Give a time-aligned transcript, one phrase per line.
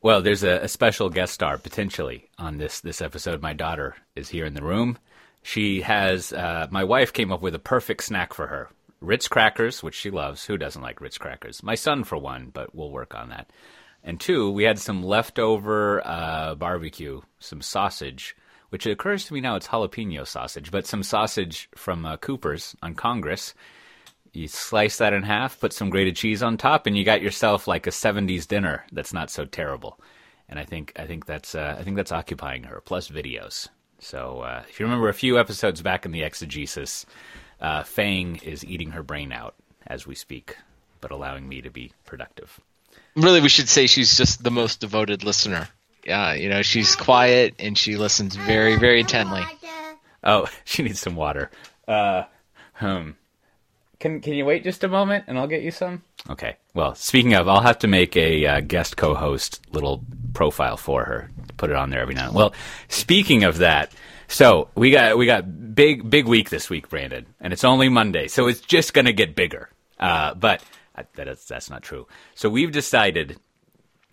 [0.00, 3.42] Well, there's a, a special guest star potentially on this this episode.
[3.42, 4.96] My daughter is here in the room.
[5.42, 8.70] She has uh, my wife came up with a perfect snack for her.
[9.00, 10.44] Ritz crackers, which she loves.
[10.44, 11.62] Who doesn't like Ritz crackers?
[11.62, 13.50] My son, for one, but we'll work on that.
[14.04, 18.36] And two, we had some leftover uh, barbecue, some sausage,
[18.70, 22.76] which it occurs to me now it's jalapeno sausage, but some sausage from uh, Cooper's
[22.82, 23.54] on Congress.
[24.38, 27.66] You slice that in half, put some grated cheese on top, and you got yourself
[27.66, 29.98] like a '70s dinner that's not so terrible.
[30.48, 32.80] And I think I think that's uh, I think that's occupying her.
[32.80, 33.68] Plus videos.
[33.98, 37.04] So uh, if you remember a few episodes back in the exegesis,
[37.60, 39.56] uh, Fang is eating her brain out
[39.88, 40.56] as we speak,
[41.00, 42.60] but allowing me to be productive.
[43.16, 45.66] Really, we should say she's just the most devoted listener.
[46.04, 49.42] Yeah, you know, she's quiet and she listens very, very intently.
[50.22, 51.50] Oh, she needs some water.
[51.88, 52.22] Uh,
[52.74, 53.10] hmm.
[54.00, 56.02] Can Can you wait just a moment and I'll get you some?
[56.30, 56.56] Okay.
[56.74, 61.30] Well, speaking of, I'll have to make a uh, guest co-host little profile for her.
[61.56, 62.26] Put it on there every now.
[62.26, 62.54] and Well,
[62.88, 63.92] speaking of that,
[64.28, 68.28] so we got we got big big week this week, Brandon, and it's only Monday,
[68.28, 69.68] so it's just gonna get bigger.
[69.98, 70.62] Uh, but
[70.94, 72.06] uh, that is, that's not true.
[72.34, 73.38] So we've decided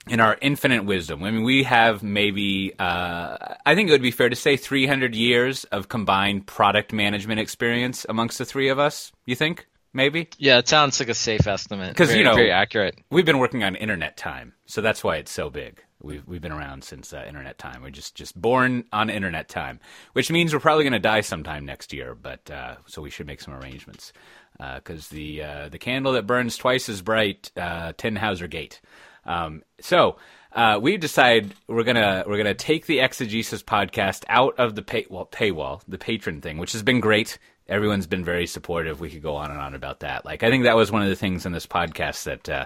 [0.08, 1.23] in our infinite wisdom.
[1.23, 5.16] I mean, we have maybe, uh, I think it would be fair to say 300
[5.16, 9.11] years of combined product management experience amongst the three of us.
[9.25, 9.66] You think?
[9.95, 10.27] Maybe?
[10.38, 11.89] Yeah, it sounds like a safe estimate.
[11.89, 12.99] Because, you know, very accurate.
[13.09, 15.81] We've been working on internet time, so that's why it's so big.
[16.01, 17.81] We've, we've been around since uh, internet time.
[17.81, 19.79] We're just, just born on internet time,
[20.11, 23.25] which means we're probably going to die sometime next year, but uh, so we should
[23.25, 24.11] make some arrangements.
[24.57, 28.81] Because the, uh, the candle that burns twice as bright, uh, Tannhäuser Gate.
[29.25, 30.17] Um, so
[30.53, 35.05] uh, we decided we're gonna we're gonna take the exegesis podcast out of the pay,
[35.09, 37.38] well, paywall, the patron thing, which has been great.
[37.67, 38.99] Everyone's been very supportive.
[38.99, 40.25] We could go on and on about that.
[40.25, 42.66] Like I think that was one of the things in this podcast that uh,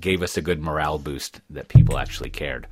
[0.00, 2.66] gave us a good morale boost that people actually cared.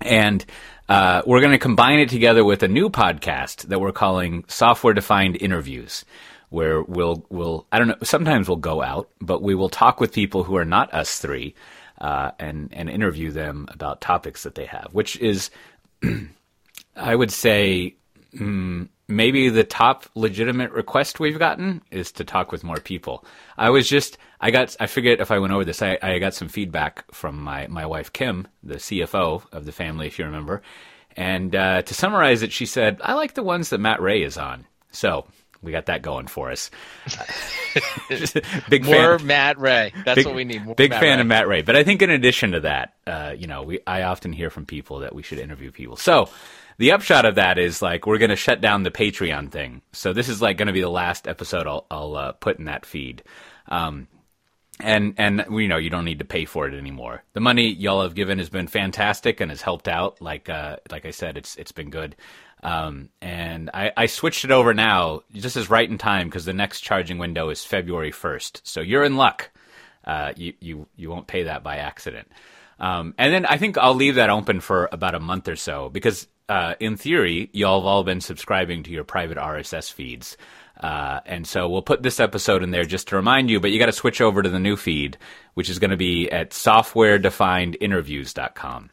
[0.00, 0.44] And
[0.88, 4.92] uh, we're going to combine it together with a new podcast that we're calling Software
[4.92, 6.04] Defined Interviews,
[6.50, 7.96] where we'll we'll I don't know.
[8.02, 11.54] Sometimes we'll go out, but we will talk with people who are not us three,
[12.00, 15.50] uh, and and interview them about topics that they have, which is,
[16.96, 17.96] I would say,
[18.36, 23.24] mm, maybe the top legitimate request we've gotten is to talk with more people.
[23.56, 25.82] I was just, I got, I forget if I went over this.
[25.82, 30.06] I, I got some feedback from my, my wife, Kim, the CFO of the family,
[30.06, 30.62] if you remember.
[31.16, 34.36] And uh, to summarize it, she said, I like the ones that Matt Ray is
[34.36, 34.66] on.
[34.90, 35.26] So
[35.64, 36.70] we got that going for us.
[38.68, 39.26] big More fan.
[39.26, 39.92] Matt Ray.
[40.04, 40.64] That's Big, what we need.
[40.64, 41.20] More big Matt fan Ray.
[41.22, 41.62] of Matt Ray.
[41.62, 44.66] But I think in addition to that, uh, you know, we I often hear from
[44.66, 45.96] people that we should interview people.
[45.96, 46.28] So
[46.78, 49.82] the upshot of that is like we're going to shut down the Patreon thing.
[49.92, 52.66] So this is like going to be the last episode I'll, I'll uh, put in
[52.66, 53.22] that feed.
[53.68, 54.08] Um,
[54.80, 57.22] and and you know you don't need to pay for it anymore.
[57.32, 60.20] The money y'all have given has been fantastic and has helped out.
[60.20, 62.16] Like uh, like I said, it's it's been good.
[62.62, 66.54] Um, and I, I switched it over now just as right in time because the
[66.54, 68.66] next charging window is February first.
[68.66, 69.50] So you're in luck.
[70.02, 72.28] Uh, you you you won't pay that by accident.
[72.80, 75.88] Um, and then I think I'll leave that open for about a month or so
[75.88, 80.36] because uh, in theory y'all have all been subscribing to your private RSS feeds.
[80.78, 83.78] Uh, and so we'll put this episode in there just to remind you, but you
[83.78, 85.16] got to switch over to the new feed,
[85.54, 88.90] which is going to be at softwaredefinedinterviews.com.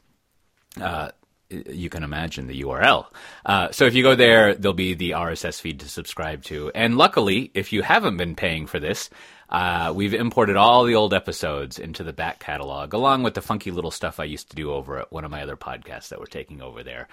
[0.80, 1.10] Uh,
[1.50, 3.08] you can imagine the URL.
[3.46, 6.72] Uh, so if you go there, there'll be the RSS feed to subscribe to.
[6.74, 9.10] And luckily, if you haven't been paying for this,
[9.50, 13.72] uh, we've imported all the old episodes into the back catalog, along with the funky
[13.72, 16.26] little stuff I used to do over at one of my other podcasts that we're
[16.26, 17.10] taking over there.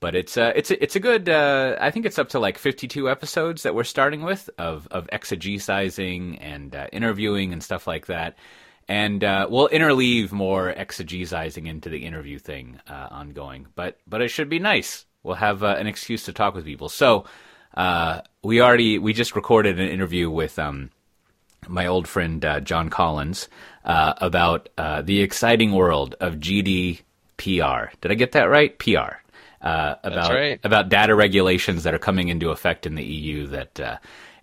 [0.00, 1.28] But it's uh, it's a, it's a good.
[1.28, 5.06] Uh, I think it's up to like 52 episodes that we're starting with of of
[5.12, 8.36] exegesizing and uh, interviewing and stuff like that.
[8.88, 13.66] And uh, we'll interleave more exegesizing into the interview thing uh, ongoing.
[13.74, 15.06] But but it should be nice.
[15.22, 16.88] We'll have an excuse to talk with people.
[16.88, 17.24] So
[18.42, 20.90] we already we just recorded an interview with um,
[21.68, 23.48] my old friend uh, John Collins
[23.84, 27.88] uh, about uh, the exciting world of GDPR.
[28.00, 28.76] Did I get that right?
[28.78, 29.20] PR.
[29.66, 30.60] Uh, about right.
[30.62, 33.48] about data regulations that are coming into effect in the EU.
[33.48, 33.96] That uh,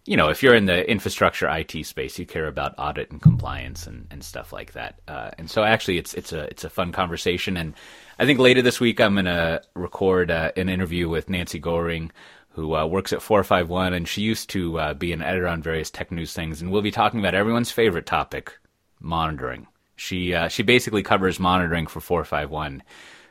[0.06, 3.88] you know, if you're in the infrastructure IT space, you care about audit and compliance
[3.88, 5.00] and, and stuff like that.
[5.08, 7.56] Uh, and so, actually, it's it's a it's a fun conversation.
[7.56, 7.74] And
[8.20, 12.12] I think later this week, I'm going to record uh, an interview with Nancy Gohring,
[12.50, 15.90] who uh, works at 451, and she used to uh, be an editor on various
[15.90, 16.62] tech news things.
[16.62, 18.60] And we'll be talking about everyone's favorite topic,
[19.00, 19.68] monitoring.
[19.96, 22.84] She uh, she basically covers monitoring for 451.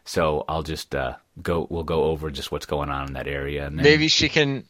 [0.04, 1.66] So I'll just uh, go.
[1.70, 4.64] We'll go over just what's going on in that area, and then, Maybe she can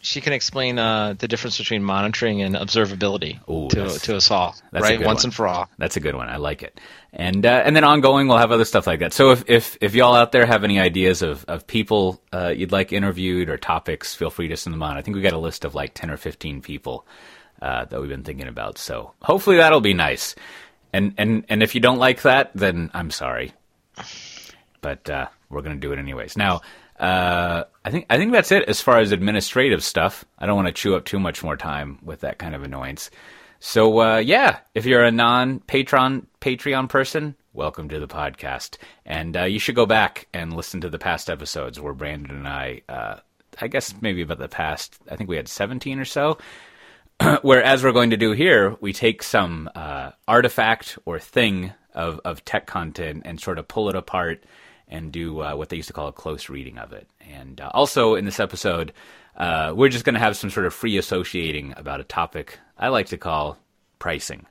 [0.00, 4.54] she can explain uh, the difference between monitoring and observability Ooh, to, to us all,
[4.72, 5.00] right?
[5.00, 5.28] Once one.
[5.28, 5.68] and for all.
[5.78, 6.28] That's a good one.
[6.28, 6.78] I like it.
[7.12, 9.12] And uh, and then ongoing, we'll have other stuff like that.
[9.12, 12.72] So if if, if y'all out there have any ideas of of people uh, you'd
[12.72, 14.96] like interviewed or topics, feel free to send them on.
[14.96, 17.06] I think we got a list of like ten or fifteen people
[17.60, 18.78] uh, that we've been thinking about.
[18.78, 20.34] So hopefully that'll be nice.
[20.92, 23.54] And and and if you don't like that, then I'm sorry.
[24.86, 26.36] But uh, we're gonna do it anyways.
[26.36, 26.60] Now.
[26.98, 30.24] Uh, I think I think that's it as far as administrative stuff.
[30.38, 33.10] I don't want to chew up too much more time with that kind of annoyance.
[33.60, 39.36] So uh, yeah, if you're a non patron Patreon person, welcome to the podcast, and
[39.36, 42.80] uh, you should go back and listen to the past episodes where Brandon and I,
[42.88, 43.16] uh,
[43.60, 46.38] I guess maybe about the past, I think we had 17 or so.
[47.42, 52.20] where as we're going to do here, we take some uh, artifact or thing of,
[52.24, 54.44] of tech content and sort of pull it apart
[54.88, 57.08] and do uh, what they used to call a close reading of it.
[57.20, 58.92] And uh, also in this episode,
[59.36, 62.88] uh, we're just going to have some sort of free associating about a topic I
[62.88, 63.58] like to call
[63.98, 64.46] pricing,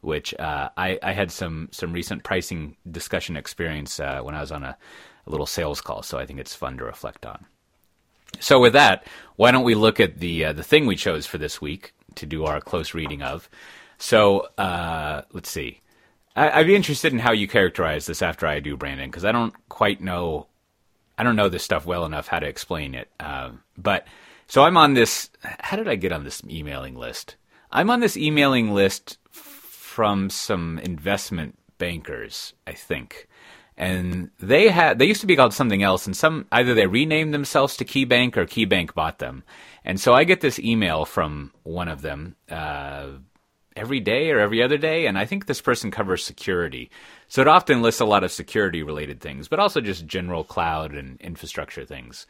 [0.00, 4.52] which uh, I, I had some some recent pricing discussion experience uh, when I was
[4.52, 4.76] on a,
[5.26, 6.02] a little sales call.
[6.02, 7.44] So I think it's fun to reflect on.
[8.40, 9.06] So with that,
[9.36, 12.26] why don't we look at the uh, the thing we chose for this week to
[12.26, 13.48] do our close reading of?
[13.98, 15.80] So let's see.
[16.36, 19.32] I, I'd be interested in how you characterize this after I do, Brandon, because I
[19.32, 20.46] don't quite know.
[21.16, 23.08] I don't know this stuff well enough how to explain it.
[23.20, 24.06] Um, but
[24.46, 25.30] so I'm on this.
[25.42, 27.36] How did I get on this emailing list?
[27.70, 33.28] I'm on this emailing list from some investment bankers, I think
[33.76, 37.34] and they had they used to be called something else and some either they renamed
[37.34, 39.42] themselves to KeyBanc or KeyBanc bought them
[39.84, 43.08] and so i get this email from one of them uh,
[43.76, 46.90] every day or every other day and i think this person covers security.
[47.28, 50.94] So it often lists a lot of security related things but also just general cloud
[50.94, 52.26] and infrastructure things.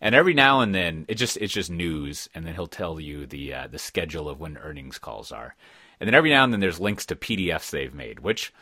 [0.00, 3.26] And every now and then it just it's just news and then he'll tell you
[3.26, 5.54] the uh, the schedule of when earnings calls are.
[6.00, 8.52] And then every now and then there's links to pdfs they've made which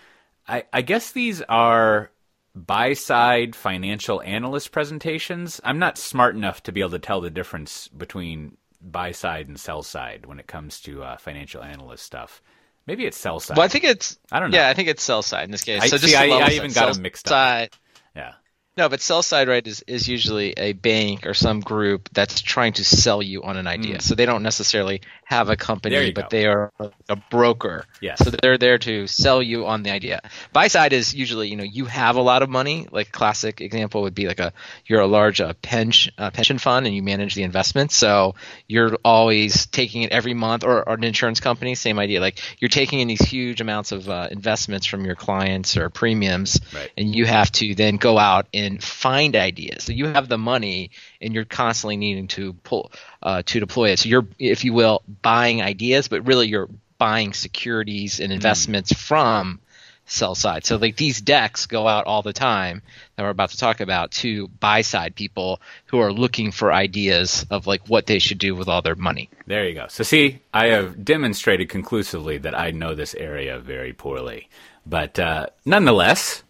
[0.47, 2.11] I, I guess these are
[2.55, 5.61] buy side financial analyst presentations.
[5.65, 8.57] I'm not smart enough to be able to tell the difference between
[8.91, 12.43] buy side and sell side when it comes to uh, financial analyst stuff.
[12.87, 13.57] Maybe it's sell side.
[13.57, 14.19] Well, I think it's.
[14.31, 14.59] I don't know.
[14.59, 15.83] Yeah, I think it's sell side in this case.
[15.83, 17.31] I- so just see, to I- I even got sell mixed up.
[17.31, 17.71] side-
[18.15, 18.33] yeah.
[18.77, 22.73] No, but sell side right is, is usually a bank or some group that's trying
[22.73, 24.01] to sell you on an idea.
[24.01, 26.29] So they don't necessarily have a company, but go.
[26.31, 26.73] they are
[27.09, 27.87] a broker.
[28.01, 28.19] Yes.
[28.19, 30.21] So they're there to sell you on the idea.
[30.53, 32.87] Buy side is usually you know you have a lot of money.
[32.91, 34.53] Like classic example would be like a
[34.87, 37.97] you're a large uh, pension uh, pension fund and you manage the investments.
[37.97, 38.35] So
[38.69, 42.21] you're always taking it every month, or, or an insurance company, same idea.
[42.21, 46.61] Like you're taking in these huge amounts of uh, investments from your clients or premiums,
[46.75, 46.91] Right.
[46.97, 49.85] and you have to then go out and find ideas.
[49.85, 50.91] So you have the money,
[51.25, 52.93] and you're constantly needing to pull
[53.23, 53.99] uh, to deploy it.
[53.99, 56.69] So you're, if you will, buying ideas, but really you're
[56.99, 59.61] buying securities and investments from
[60.07, 60.65] sell side.
[60.65, 62.83] So like these decks go out all the time
[63.17, 67.47] that we're about to talk about to buy side people who are looking for ideas
[67.51, 69.31] of like what they should do with all their money.
[69.47, 69.87] There you go.
[69.89, 74.49] So, see, I have demonstrated conclusively that I know this area very poorly.
[74.87, 76.43] But uh, nonetheless,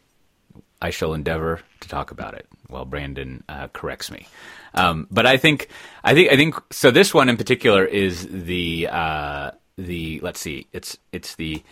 [0.82, 4.26] I shall endeavor to talk about it while Brandon uh, corrects me.
[4.75, 5.69] Um, but I think,
[6.03, 6.55] I think, I think.
[6.71, 10.21] So this one in particular is the uh, the.
[10.21, 10.67] Let's see.
[10.73, 11.62] It's it's the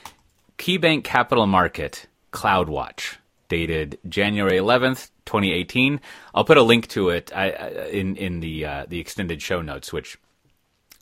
[0.59, 3.17] KeyBanc Capital Market CloudWatch,
[3.49, 6.01] dated January 11th, 2018.
[6.35, 10.19] I'll put a link to it in in the uh, the extended show notes, which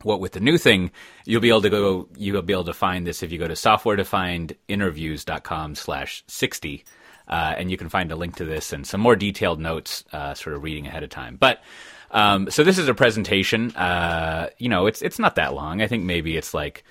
[0.02, 0.90] what with the new thing,
[1.24, 3.54] you'll be able to go, you'll be able to find this if you go to
[3.54, 6.84] softwaredefinedinterviews.com slash 60,
[7.30, 10.34] uh, and you can find a link to this and some more detailed notes, uh,
[10.34, 11.36] sort of reading ahead of time.
[11.36, 11.62] But,
[12.10, 15.80] um, so this is a presentation, uh, you know, it's, it's not that long.
[15.80, 16.84] I think maybe it's like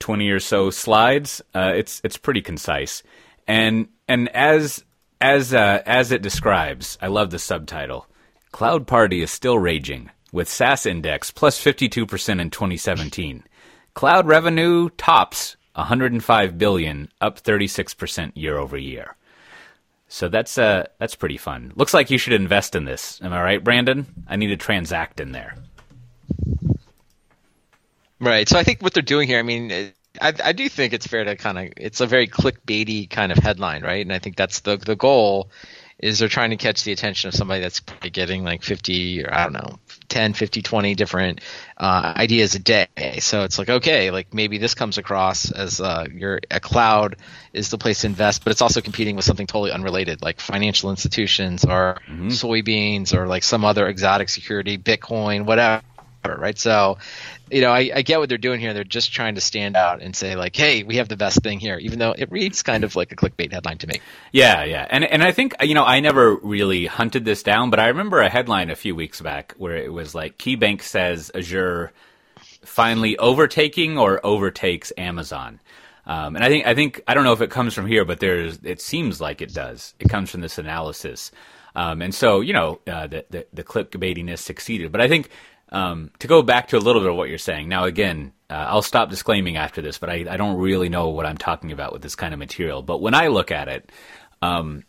[0.00, 1.42] 20 or so slides.
[1.54, 3.02] Uh, it's, it's pretty concise.
[3.46, 4.82] And, and as,
[5.20, 8.06] as, uh, as it describes, I love the subtitle.
[8.50, 13.44] Cloud Party is still raging, with SaaS Index plus 52% in 2017.
[13.94, 19.16] Cloud revenue tops 105 billion, up 36% year over year.
[20.12, 21.72] So that's uh that's pretty fun.
[21.74, 23.18] Looks like you should invest in this.
[23.22, 24.04] Am I right, Brandon?
[24.28, 25.54] I need to transact in there.
[28.20, 28.46] Right.
[28.46, 29.72] So I think what they're doing here, I mean,
[30.20, 33.38] I, I do think it's fair to kind of, it's a very clickbaity kind of
[33.38, 34.04] headline, right?
[34.04, 35.48] And I think that's the the goal
[36.02, 39.44] is they're trying to catch the attention of somebody that's getting like 50 or I
[39.44, 39.78] don't know,
[40.08, 41.40] 10, 50, 20 different
[41.78, 42.88] uh, ideas a day.
[43.20, 47.16] So it's like, okay, like maybe this comes across as uh, your a cloud
[47.52, 50.90] is the place to invest, but it's also competing with something totally unrelated, like financial
[50.90, 55.82] institutions or soybeans or like some other exotic security, Bitcoin, whatever
[56.24, 56.58] right?
[56.58, 56.98] So,
[57.50, 58.74] you know, I, I, get what they're doing here.
[58.74, 61.60] They're just trying to stand out and say like, "Hey, we have the best thing
[61.60, 64.00] here," even though it reads kind of like a clickbait headline to me.
[64.32, 67.80] Yeah, yeah, and and I think you know I never really hunted this down, but
[67.80, 71.92] I remember a headline a few weeks back where it was like KeyBanc says Azure
[72.64, 75.60] finally overtaking or overtakes Amazon.
[76.04, 78.18] Um, and I think I think I don't know if it comes from here, but
[78.20, 79.94] there's it seems like it does.
[80.00, 81.30] It comes from this analysis,
[81.76, 84.90] um, and so you know uh, the, the the clickbaitiness succeeded.
[84.90, 85.28] But I think
[85.72, 88.66] um, to go back to a little bit of what you're saying now, again, uh,
[88.68, 91.94] I'll stop disclaiming after this, but I, I, don't really know what I'm talking about
[91.94, 92.82] with this kind of material.
[92.82, 93.90] But when I look at it,
[94.42, 94.84] um,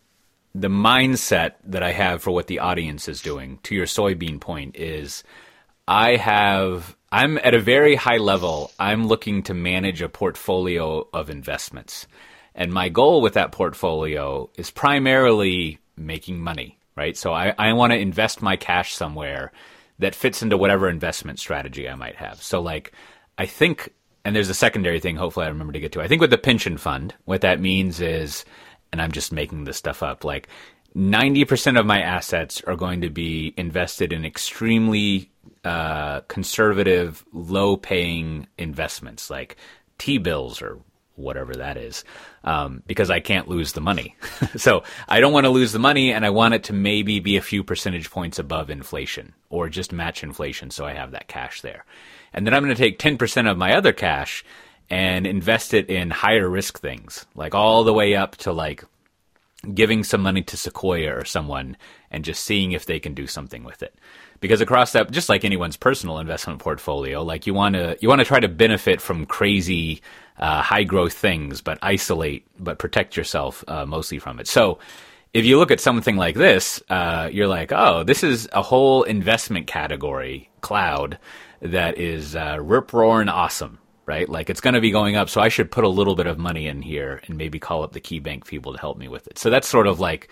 [0.53, 4.75] the mindset that I have for what the audience is doing, to your soybean point,
[4.75, 5.23] is
[5.87, 8.71] I have I'm at a very high level.
[8.77, 12.07] I'm looking to manage a portfolio of investments.
[12.55, 17.15] And my goal with that portfolio is primarily making money, right?
[17.15, 19.51] So I, I want to invest my cash somewhere
[20.03, 22.41] that fits into whatever investment strategy I might have.
[22.41, 22.91] So, like,
[23.37, 23.93] I think,
[24.23, 26.01] and there's a secondary thing, hopefully I remember to get to.
[26.01, 28.45] I think with the pension fund, what that means is,
[28.91, 30.47] and I'm just making this stuff up, like,
[30.95, 35.31] 90% of my assets are going to be invested in extremely
[35.63, 39.57] uh, conservative, low paying investments like
[39.97, 40.79] T bills or
[41.15, 42.03] whatever that is,
[42.43, 44.15] um, because I can't lose the money.
[44.55, 47.37] so I don't want to lose the money, and I want it to maybe be
[47.37, 51.61] a few percentage points above inflation or just match inflation so I have that cash
[51.61, 51.85] there.
[52.33, 54.43] And then I'm going to take 10% of my other cash
[54.89, 58.83] and invest it in higher risk things, like all the way up to like
[59.73, 61.77] giving some money to Sequoia or someone
[62.11, 63.95] and just seeing if they can do something with it
[64.43, 68.19] because across that just like anyone's personal investment portfolio like you want to you want
[68.19, 70.01] to try to benefit from crazy
[70.37, 74.47] uh, high growth things but isolate but protect yourself uh, mostly from it.
[74.47, 74.79] So
[75.33, 79.03] if you look at something like this uh, you're like oh this is a whole
[79.03, 81.17] investment category cloud
[81.61, 84.27] that is uh, rip roaring awesome right?
[84.27, 86.37] Like it's going to be going up so i should put a little bit of
[86.37, 89.39] money in here and maybe call up the KeyBanc people to help me with it.
[89.39, 90.27] So that's sort of like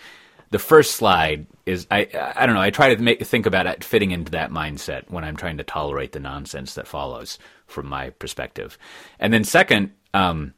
[0.51, 3.83] the first slide is I I don't know I try to make think about it
[3.83, 8.11] fitting into that mindset when I'm trying to tolerate the nonsense that follows from my
[8.11, 8.77] perspective,
[9.19, 10.53] and then second, um,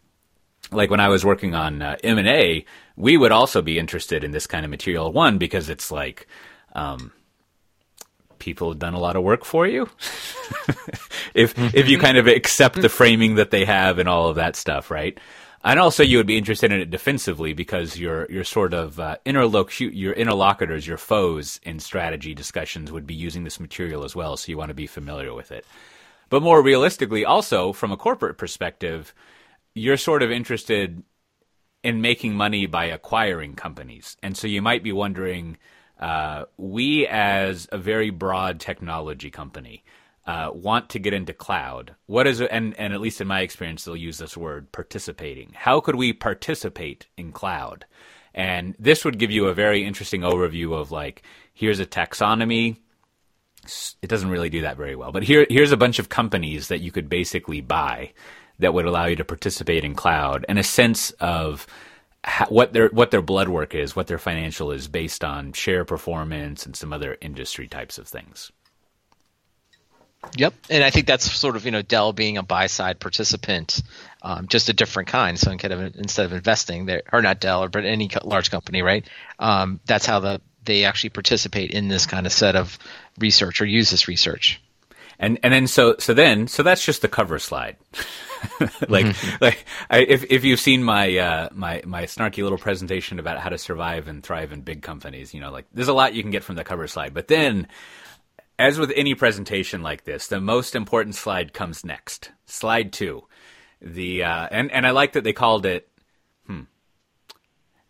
[0.71, 4.23] like when I was working on uh, M and A, we would also be interested
[4.23, 5.11] in this kind of material.
[5.11, 6.27] One because it's like.
[6.75, 7.11] Um,
[8.39, 9.87] people have done a lot of work for you.
[11.33, 14.57] if if you kind of accept the framing that they have and all of that
[14.57, 15.17] stuff, right?
[15.65, 19.17] And also, you would be interested in it defensively because your your sort of uh,
[19.25, 24.35] interloc- your interlocutors, your foes in strategy discussions would be using this material as well.
[24.35, 25.65] So you want to be familiar with it.
[26.29, 29.13] But more realistically, also from a corporate perspective,
[29.73, 31.01] you're sort of interested
[31.81, 35.57] in making money by acquiring companies, and so you might be wondering.
[35.99, 39.83] Uh, we, as a very broad technology company,
[40.25, 42.49] uh, want to get into cloud, what is it?
[42.51, 45.51] And, and at least in my experience, they'll use this word participating.
[45.53, 47.85] How could we participate in cloud?
[48.33, 52.77] And this would give you a very interesting overview of like, here's a taxonomy.
[54.01, 56.81] It doesn't really do that very well, but here, here's a bunch of companies that
[56.81, 58.13] you could basically buy
[58.59, 61.67] that would allow you to participate in cloud and a sense of
[62.23, 65.83] how, what their what their blood work is, what their financial is based on share
[65.85, 68.51] performance and some other industry types of things.
[70.35, 73.83] Yep, and I think that's sort of you know Dell being a buy side participant,
[74.21, 75.37] um, just a different kind.
[75.37, 78.81] So instead of instead of investing there, or not Dell, or but any large company,
[78.81, 79.07] right?
[79.37, 82.79] Um, that's how the they actually participate in this kind of set of
[83.19, 84.61] research or use this research.
[85.19, 87.77] And and then so so then so that's just the cover slide.
[88.89, 89.37] like mm-hmm.
[89.39, 93.49] like I, if if you've seen my uh, my my snarky little presentation about how
[93.49, 96.31] to survive and thrive in big companies, you know, like there's a lot you can
[96.31, 97.13] get from the cover slide.
[97.13, 97.67] But then
[98.59, 102.31] as with any presentation like this, the most important slide comes next.
[102.45, 103.23] Slide two.
[103.81, 105.89] The uh, and and I like that they called it.
[106.47, 106.61] Hmm.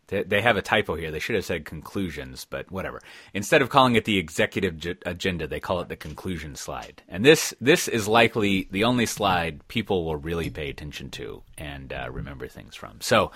[0.08, 1.12] They, they have a typo here.
[1.12, 3.01] They should have said conclusions, but whatever.
[3.34, 7.03] Instead of calling it the executive agenda, they call it the conclusion slide.
[7.08, 11.93] And this this is likely the only slide people will really pay attention to and
[11.93, 13.01] uh, remember things from.
[13.01, 13.32] So,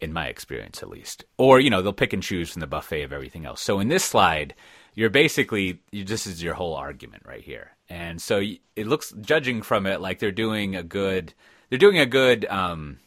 [0.00, 3.02] in my experience, at least, or you know, they'll pick and choose from the buffet
[3.02, 3.60] of everything else.
[3.60, 4.54] So in this slide
[4.98, 8.42] you're basically you, this is your whole argument right here, and so
[8.74, 11.34] it looks judging from it like they're doing a good
[11.70, 12.44] they're doing a good.
[12.46, 12.98] Um,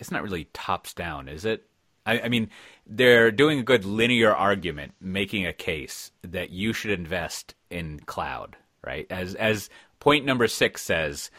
[0.00, 1.68] it's not really tops down, is it?
[2.04, 2.50] I, I mean,
[2.84, 8.56] they're doing a good linear argument, making a case that you should invest in cloud,
[8.84, 9.06] right?
[9.08, 9.70] As as
[10.00, 11.30] point number six says,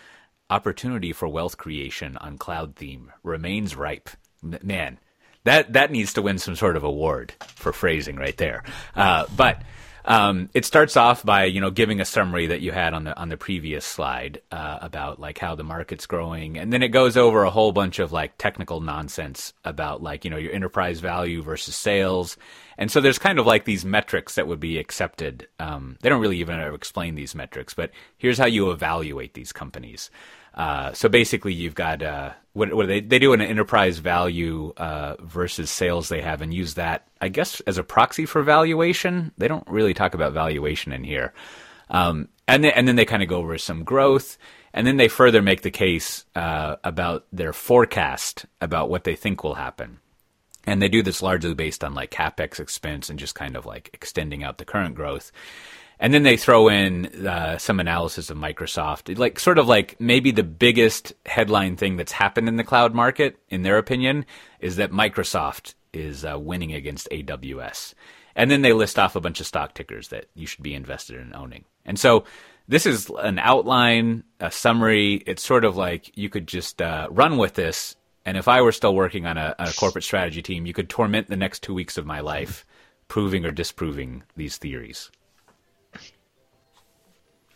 [0.49, 4.09] opportunity for wealth creation on cloud theme remains ripe.
[4.41, 4.99] Man,
[5.43, 8.63] that that needs to win some sort of award for phrasing right there.
[8.95, 9.61] Uh, but
[10.05, 13.17] um, it starts off by you know giving a summary that you had on the
[13.17, 17.17] on the previous slide uh, about like how the market's growing, and then it goes
[17.17, 21.41] over a whole bunch of like technical nonsense about like you know your enterprise value
[21.41, 22.37] versus sales,
[22.77, 25.47] and so there's kind of like these metrics that would be accepted.
[25.59, 30.09] Um, they don't really even explain these metrics, but here's how you evaluate these companies.
[30.53, 35.15] Uh, so basically, you've got uh, what, what they they do an enterprise value uh,
[35.21, 39.31] versus sales they have, and use that, I guess, as a proxy for valuation.
[39.37, 41.33] They don't really talk about valuation in here,
[41.89, 44.37] um, and then, and then they kind of go over some growth,
[44.73, 49.43] and then they further make the case uh, about their forecast about what they think
[49.43, 49.99] will happen.
[50.65, 53.89] And they do this largely based on like capex expense and just kind of like
[53.93, 55.31] extending out the current growth.
[56.01, 60.31] And then they throw in uh, some analysis of Microsoft, like sort of like maybe
[60.31, 64.25] the biggest headline thing that's happened in the cloud market, in their opinion,
[64.59, 67.93] is that Microsoft is uh, winning against AWS.
[68.35, 71.17] And then they list off a bunch of stock tickers that you should be invested
[71.17, 71.65] in owning.
[71.85, 72.23] And so
[72.67, 75.21] this is an outline, a summary.
[75.27, 77.95] It's sort of like you could just uh, run with this.
[78.25, 81.29] And if I were still working on a, a corporate strategy team, you could torment
[81.29, 82.65] the next two weeks of my life
[83.07, 85.11] proving or disproving these theories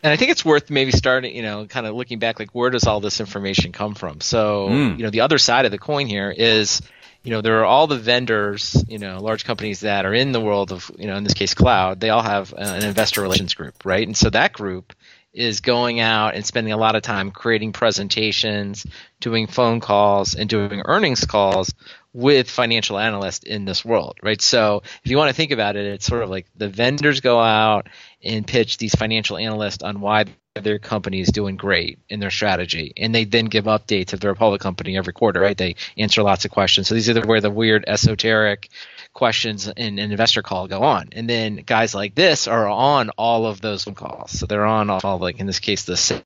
[0.04, 2.70] and I think it's worth maybe starting, you know, kind of looking back, like where
[2.70, 4.22] does all this information come from?
[4.22, 4.98] So, mm.
[4.98, 6.82] you know, the other side of the coin here is,
[7.24, 10.40] you know, there are all the vendors, you know, large companies that are in the
[10.40, 12.00] world of, you know, in this case, cloud.
[12.00, 14.06] They all have an investor relations group, right?
[14.06, 14.94] And so that group
[15.34, 18.86] is going out and spending a lot of time creating presentations,
[19.20, 21.74] doing phone calls, and doing earnings calls
[22.16, 24.42] with financial analysts in this world, right?
[24.42, 27.42] So if you want to think about it, it's sort of like the vendors go
[27.42, 27.90] out
[28.24, 30.24] and pitch these financial analysts on why
[30.56, 34.32] their company is doing great in their strategy, and they then give updates if they're
[34.32, 35.58] a public company every quarter, right?
[35.58, 36.88] They answer lots of questions.
[36.88, 38.70] So these are the, where the weird esoteric
[39.14, 43.46] questions in an investor call go on, and then guys like this are on all
[43.46, 44.32] of those calls.
[44.32, 46.24] So they're on all like in this case the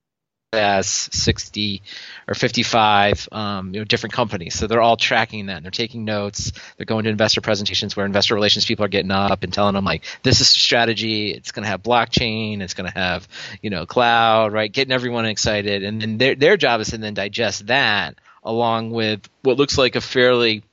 [0.53, 1.83] as 60
[2.27, 4.55] or 55 um, you know, different companies.
[4.55, 5.57] So they're all tracking that.
[5.57, 6.51] And they're taking notes.
[6.75, 9.85] They're going to investor presentations where investor relations people are getting up and telling them
[9.85, 11.31] like, this is strategy.
[11.31, 12.61] It's going to have blockchain.
[12.61, 13.27] It's going to have
[13.61, 14.71] you know cloud, right?
[14.71, 15.83] Getting everyone excited.
[15.83, 19.95] And then their their job is to then digest that along with what looks like
[19.95, 20.63] a fairly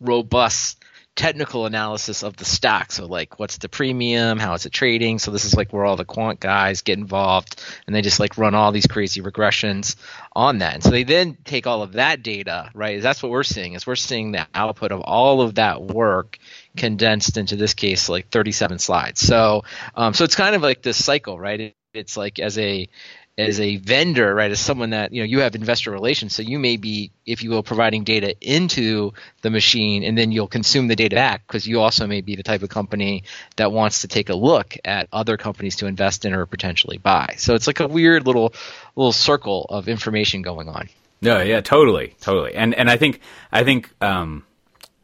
[0.00, 0.83] robust
[1.16, 2.90] technical analysis of the stock.
[2.90, 5.18] So like what's the premium, how is it trading?
[5.18, 8.36] So this is like where all the quant guys get involved and they just like
[8.36, 9.94] run all these crazy regressions
[10.34, 10.74] on that.
[10.74, 13.00] And so they then take all of that data, right?
[13.00, 16.38] That's what we're seeing is we're seeing the output of all of that work
[16.76, 19.20] condensed into this case like 37 slides.
[19.20, 19.62] So
[19.94, 21.60] um, so it's kind of like this cycle, right?
[21.60, 22.88] It, it's like as a
[23.36, 26.58] as a vendor, right, as someone that you know you have investor relations, so you
[26.58, 30.94] may be, if you will, providing data into the machine, and then you'll consume the
[30.94, 33.24] data back because you also may be the type of company
[33.56, 37.34] that wants to take a look at other companies to invest in or potentially buy.
[37.38, 38.54] So it's like a weird little
[38.94, 40.88] little circle of information going on.
[41.20, 43.20] No, yeah, totally, totally, and and I think
[43.50, 44.44] I think um,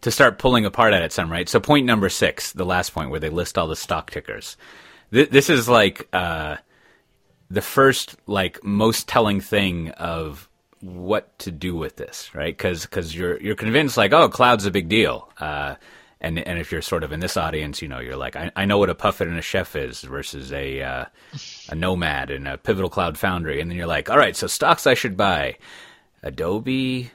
[0.02, 1.48] to start pulling apart at it some right.
[1.48, 4.56] So point number six, the last point where they list all the stock tickers.
[5.12, 6.06] Th- this is like.
[6.12, 6.58] Uh,
[7.50, 10.48] the first like most telling thing of
[10.80, 12.56] what to do with this, right?
[12.56, 15.74] Because because you're you're convinced like oh cloud's a big deal, uh,
[16.20, 18.64] and and if you're sort of in this audience, you know you're like I, I
[18.64, 21.04] know what a puppet and a chef is versus a uh,
[21.68, 24.86] a nomad and a pivotal cloud foundry, and then you're like all right, so stocks
[24.86, 25.56] I should buy,
[26.22, 27.10] Adobe,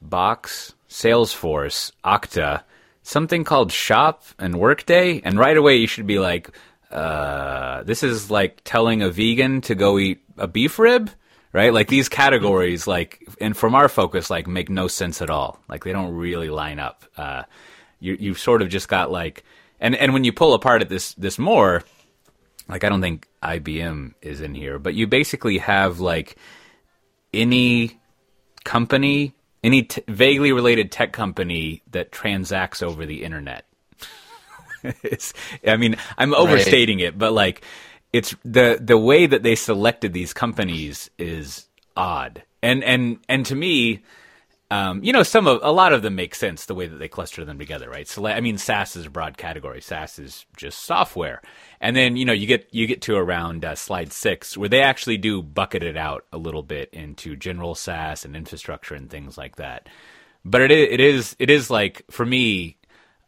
[0.00, 2.62] Box, Salesforce, Okta,
[3.02, 6.50] something called Shop and Workday, and right away you should be like
[6.92, 11.10] uh, this is like telling a vegan to go eat a beef rib,
[11.52, 11.72] right?
[11.72, 15.58] Like these categories, like, and from our focus, like make no sense at all.
[15.68, 17.04] Like they don't really line up.
[17.16, 17.44] Uh,
[18.00, 19.44] you you sort of just got like,
[19.80, 21.82] and and when you pull apart at this this more,
[22.68, 26.36] like I don't think IBM is in here, but you basically have like
[27.32, 27.98] any
[28.64, 33.66] company, any t- vaguely related tech company that transacts over the internet
[35.66, 37.08] I mean, I'm overstating right.
[37.08, 37.62] it, but like
[38.12, 41.66] it's the the way that they selected these companies is
[41.96, 42.42] odd.
[42.62, 44.02] And and and to me,
[44.72, 47.08] um, you know, some of a lot of them make sense the way that they
[47.08, 48.08] cluster them together, right?
[48.08, 49.82] So, I mean, SaaS is a broad category.
[49.82, 51.42] SaaS is just software,
[51.78, 54.80] and then you know you get you get to around uh, slide six where they
[54.80, 59.36] actually do bucket it out a little bit into general SaaS and infrastructure and things
[59.36, 59.88] like that.
[60.42, 62.78] But it is it is it is like for me,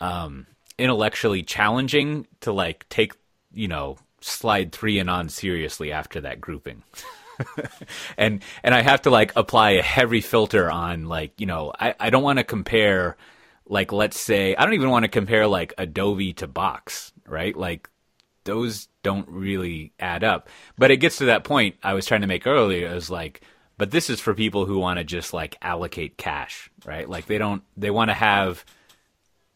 [0.00, 0.46] um,
[0.78, 3.12] intellectually challenging to like take
[3.52, 6.82] you know slide three and on seriously after that grouping.
[8.16, 11.94] and and I have to like apply a heavy filter on like you know I,
[11.98, 13.16] I don't want to compare
[13.66, 17.88] like let's say I don't even want to compare like Adobe to Box right like
[18.44, 20.48] those don't really add up.
[20.78, 22.94] But it gets to that point I was trying to make earlier.
[22.94, 23.42] Is like,
[23.76, 27.08] but this is for people who want to just like allocate cash, right?
[27.08, 28.64] Like they don't, they want to have,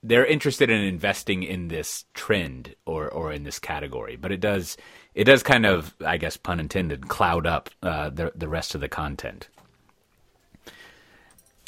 [0.03, 4.17] they're interested in investing in this trend or or in this category.
[4.17, 4.77] But it does,
[5.15, 8.81] it does kind of, I guess, pun intended, cloud up uh, the the rest of
[8.81, 9.49] the content.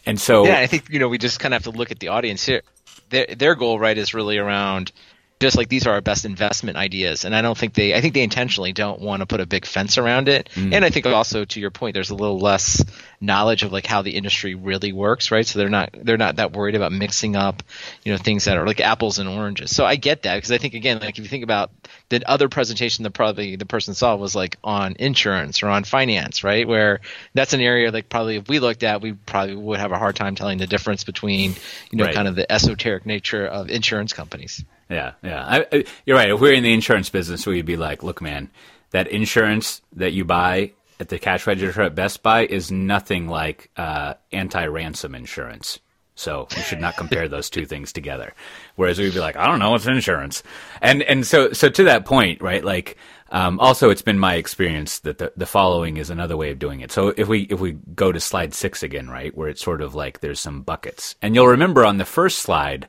[0.06, 1.98] And so, yeah, I think you know we just kind of have to look at
[1.98, 2.62] the audience here.
[3.10, 4.92] Their their goal, right, is really around
[5.40, 7.24] just like these are our best investment ideas.
[7.24, 9.66] And i don't think they i think they intentionally don't want to put a big
[9.66, 10.48] fence around it.
[10.54, 10.74] Mm.
[10.74, 12.84] and i think also to your point there's a little less
[13.20, 15.46] knowledge of like how the industry really works right?
[15.46, 17.62] So they're not they're not that worried about mixing up
[18.04, 19.74] you know things that are like apples and oranges.
[19.74, 21.70] So i get that because i think again like if you think about
[22.10, 26.44] the other presentation that probably the person saw was like on insurance or on finance
[26.44, 26.68] right?
[26.68, 27.00] Where
[27.34, 30.16] that's an area like probably if we looked at we probably would have a hard
[30.16, 31.54] time telling the difference between
[31.90, 32.14] you know right.
[32.14, 35.44] kind of the esoteric nature of insurance companies yeah, yeah.
[35.46, 36.30] I, I, you're right.
[36.30, 38.50] If we're in the insurance business, we'd be like, look, man,
[38.90, 43.70] that insurance that you buy at the cash register at Best Buy is nothing like
[43.76, 45.78] uh, anti-ransom insurance.
[46.16, 48.34] So you should not compare those two things together.
[48.76, 50.42] Whereas we'd be like, I don't know, it's insurance,
[50.82, 52.62] and and so so to that point, right?
[52.62, 52.98] Like,
[53.30, 56.80] um, also, it's been my experience that the the following is another way of doing
[56.80, 56.92] it.
[56.92, 59.94] So if we if we go to slide six again, right, where it's sort of
[59.94, 62.86] like there's some buckets, and you'll remember on the first slide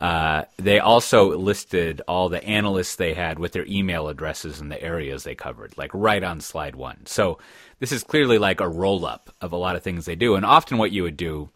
[0.00, 4.82] uh, they also listed all the analysts they had with their email addresses and the
[4.82, 7.06] areas they covered, like right on slide one.
[7.06, 7.38] So
[7.78, 10.34] this is clearly like a roll up of a lot of things they do.
[10.34, 11.50] And often what you would do,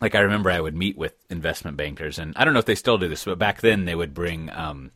[0.00, 2.74] like I remember I would meet with investment bankers, and I don't know if they
[2.74, 4.50] still do this, but back then they would bring.
[4.52, 4.92] Um,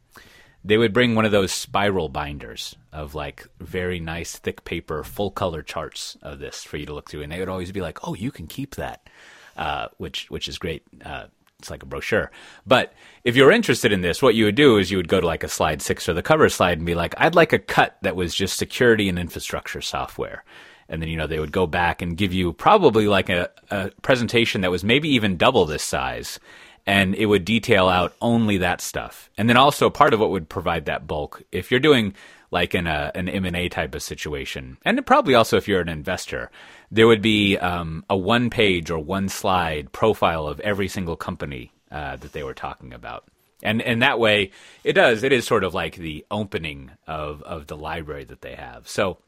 [0.63, 5.31] they would bring one of those spiral binders of like very nice thick paper, full
[5.31, 8.07] color charts of this for you to look through, and they would always be like,
[8.07, 9.09] "Oh, you can keep that,"
[9.57, 10.83] uh, which which is great.
[11.03, 11.27] Uh,
[11.61, 12.31] it's like a brochure.
[12.67, 12.93] But
[13.23, 15.45] if you're interested in this, what you would do is you would go to like
[15.45, 18.17] a slide six or the cover slide and be like, I'd like a cut that
[18.17, 20.45] was just security and infrastructure software.
[20.89, 23.91] And then, you know, they would go back and give you probably like a, a
[24.03, 26.41] presentation that was maybe even double this size.
[26.87, 29.31] And it would detail out only that stuff.
[29.39, 32.15] And then also part of what would provide that bulk, if you're doing
[32.51, 36.51] like in a, an M&A type of situation, and probably also if you're an investor,
[36.91, 41.73] there would be um, a one page or one slide profile of every single company
[41.91, 43.25] uh, that they were talking about.
[43.63, 44.53] And and that way
[44.85, 48.55] it does it is sort of like the opening of of the library that they
[48.55, 48.89] have.
[48.89, 49.19] So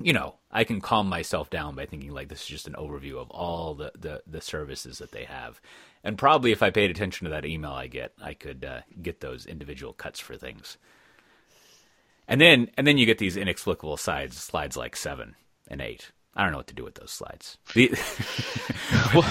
[0.00, 3.16] you know, I can calm myself down by thinking like this is just an overview
[3.16, 5.60] of all the, the, the services that they have.
[6.02, 9.20] And probably if I paid attention to that email I get, I could uh, get
[9.20, 10.78] those individual cuts for things.
[12.26, 15.34] And then and then you get these inexplicable slides, slides like seven
[15.68, 16.12] and eight.
[16.34, 17.58] I don't know what to do with those slides.
[17.74, 17.88] The,
[19.14, 19.22] well,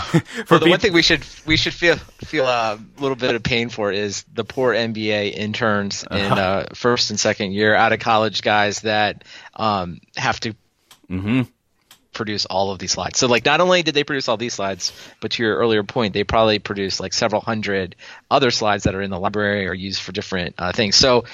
[0.45, 3.69] for the one thing we should we should feel feel a little bit of pain
[3.69, 6.35] for is the poor MBA interns in uh-huh.
[6.35, 9.23] uh, first and second year out of college guys that
[9.55, 10.53] um, have to
[11.09, 11.41] mm-hmm.
[12.13, 13.17] produce all of these slides.
[13.17, 16.13] So like not only did they produce all these slides, but to your earlier point,
[16.13, 17.95] they probably produced like several hundred
[18.29, 20.97] other slides that are in the library or used for different uh, things.
[20.97, 21.25] So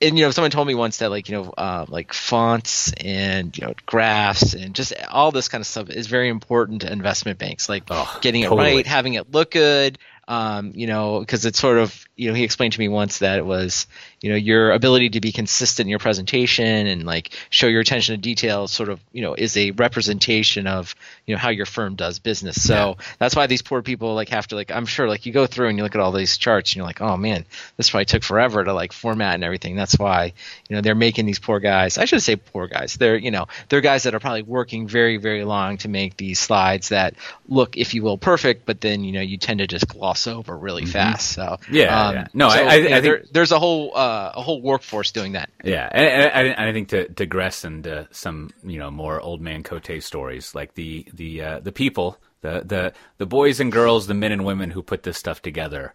[0.00, 3.56] and you know someone told me once that like you know uh, like fonts and
[3.56, 7.38] you know graphs and just all this kind of stuff is very important to investment
[7.38, 11.58] banks like oh, getting it right having it look good um, you know because it's
[11.58, 13.86] sort of you know he explained to me once that it was
[14.22, 18.14] you know your ability to be consistent in your presentation and like show your attention
[18.14, 20.94] to detail sort of you know is a representation of
[21.26, 23.04] you know how your firm does business so yeah.
[23.18, 25.68] that's why these poor people like have to like i'm sure like you go through
[25.68, 27.44] and you look at all these charts and you're like oh man
[27.76, 30.32] this probably took forever to like format and everything that's why
[30.68, 33.46] you know they're making these poor guys i should say poor guys they're you know
[33.68, 37.14] they're guys that are probably working very very long to make these slides that
[37.46, 40.56] look if you will perfect but then you know you tend to just gloss over
[40.56, 40.92] really mm-hmm.
[40.92, 42.26] fast so yeah, um, yeah.
[42.34, 45.10] no so, I, I, I think there, there's a whole uh, uh, a whole workforce
[45.10, 45.50] doing that.
[45.64, 50.02] Yeah, and, and, I think to digress into some you know more old man Cote
[50.02, 54.32] stories, like the the uh, the people, the the the boys and girls, the men
[54.32, 55.92] and women who put this stuff together.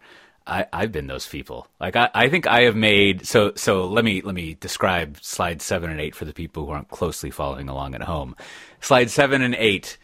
[0.47, 1.67] I, I've been those people.
[1.80, 5.62] Like I, I think I have made so so let me let me describe slide
[5.62, 8.36] seven and eight for the people who aren't closely following along at home.
[8.82, 9.97] Slide seven and eight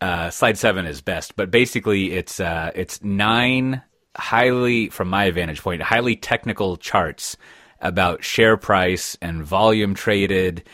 [0.00, 3.82] uh, slide seven is best, but basically it's uh, it's nine
[4.16, 7.36] highly, from my vantage point, highly technical charts
[7.80, 10.64] about share price and volume traded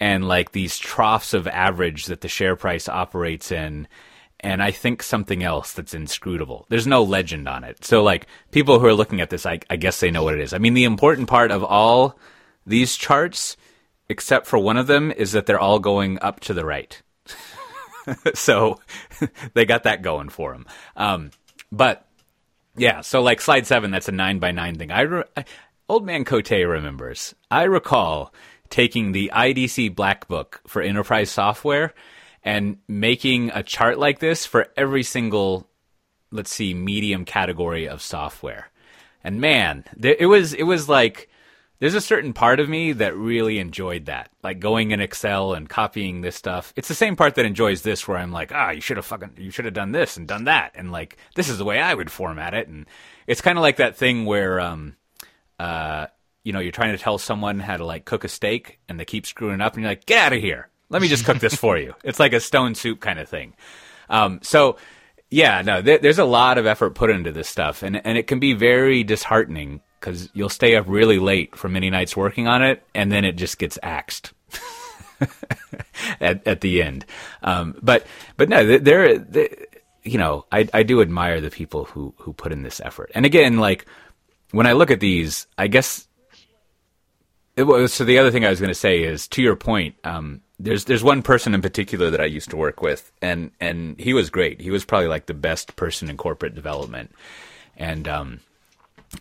[0.00, 3.86] and like these troughs of average that the share price operates in
[4.44, 6.66] and I think something else that's inscrutable.
[6.68, 7.82] There's no legend on it.
[7.82, 10.40] So like people who are looking at this, I, I, guess they know what it
[10.40, 10.52] is.
[10.52, 12.18] I mean, the important part of all
[12.66, 13.56] these charts,
[14.10, 17.00] except for one of them, is that they're all going up to the right.
[18.34, 18.80] so
[19.54, 20.66] they got that going for them.
[20.94, 21.30] Um,
[21.72, 22.06] but
[22.76, 24.90] yeah, so like slide seven, that's a nine by nine thing.
[24.90, 25.24] I, re-
[25.88, 27.34] Old Man Cote remembers.
[27.50, 28.32] I recall
[28.70, 31.94] taking the IDC Black Book for enterprise software
[32.42, 35.68] and making a chart like this for every single,
[36.30, 38.70] let's see, medium category of software.
[39.22, 41.30] And man, it was it was like
[41.80, 45.68] there's a certain part of me that really enjoyed that, like going in Excel and
[45.68, 46.72] copying this stuff.
[46.76, 49.32] It's the same part that enjoys this, where I'm like, ah, you should have fucking,
[49.38, 51.94] you should have done this and done that, and like this is the way I
[51.94, 52.68] would format it.
[52.68, 52.86] And
[53.26, 54.96] it's kind of like that thing where, um,
[55.58, 56.06] uh,
[56.44, 59.04] you know, you're trying to tell someone how to like cook a steak, and they
[59.04, 60.68] keep screwing up, and you're like, get out of here.
[60.90, 61.94] Let me just cook this for you.
[62.04, 63.54] It's like a stone soup kind of thing.
[64.08, 64.76] Um, so
[65.30, 68.26] yeah, no, th- there's a lot of effort put into this stuff, and and it
[68.26, 72.62] can be very disheartening because you'll stay up really late for many nights working on
[72.62, 74.34] it, and then it just gets axed
[76.20, 77.06] at at the end.
[77.42, 79.24] Um, but but no, there,
[80.02, 83.10] you know, I I do admire the people who who put in this effort.
[83.14, 83.86] And again, like
[84.50, 86.06] when I look at these, I guess.
[87.56, 89.94] Was, so the other thing I was going to say is to your point.
[90.02, 93.98] Um, there's there's one person in particular that I used to work with, and and
[93.98, 94.60] he was great.
[94.60, 97.12] He was probably like the best person in corporate development,
[97.76, 98.40] and um,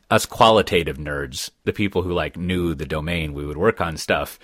[0.09, 4.39] us qualitative nerds, the people who like knew the domain, we would work on stuff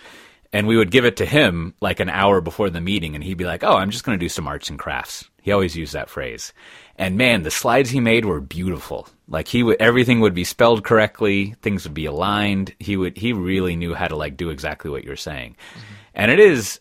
[0.52, 3.38] and we would give it to him like an hour before the meeting and he'd
[3.38, 5.94] be like, "Oh, I'm just going to do some arts and crafts." He always used
[5.94, 6.54] that phrase.
[6.98, 9.08] And man, the slides he made were beautiful.
[9.28, 12.74] Like he would everything would be spelled correctly, things would be aligned.
[12.80, 15.56] He would he really knew how to like do exactly what you're saying.
[15.72, 15.94] Mm-hmm.
[16.16, 16.80] And it is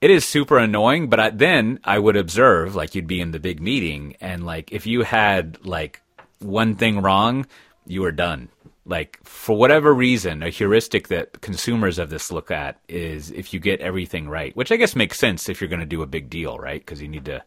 [0.00, 3.40] it is super annoying, but I, then I would observe like you'd be in the
[3.40, 6.00] big meeting and like if you had like
[6.38, 7.46] one thing wrong,
[7.88, 8.48] you are done.
[8.84, 13.60] Like for whatever reason, a heuristic that consumers of this look at is if you
[13.60, 16.30] get everything right, which I guess makes sense if you're going to do a big
[16.30, 16.80] deal, right?
[16.80, 17.42] Because you need to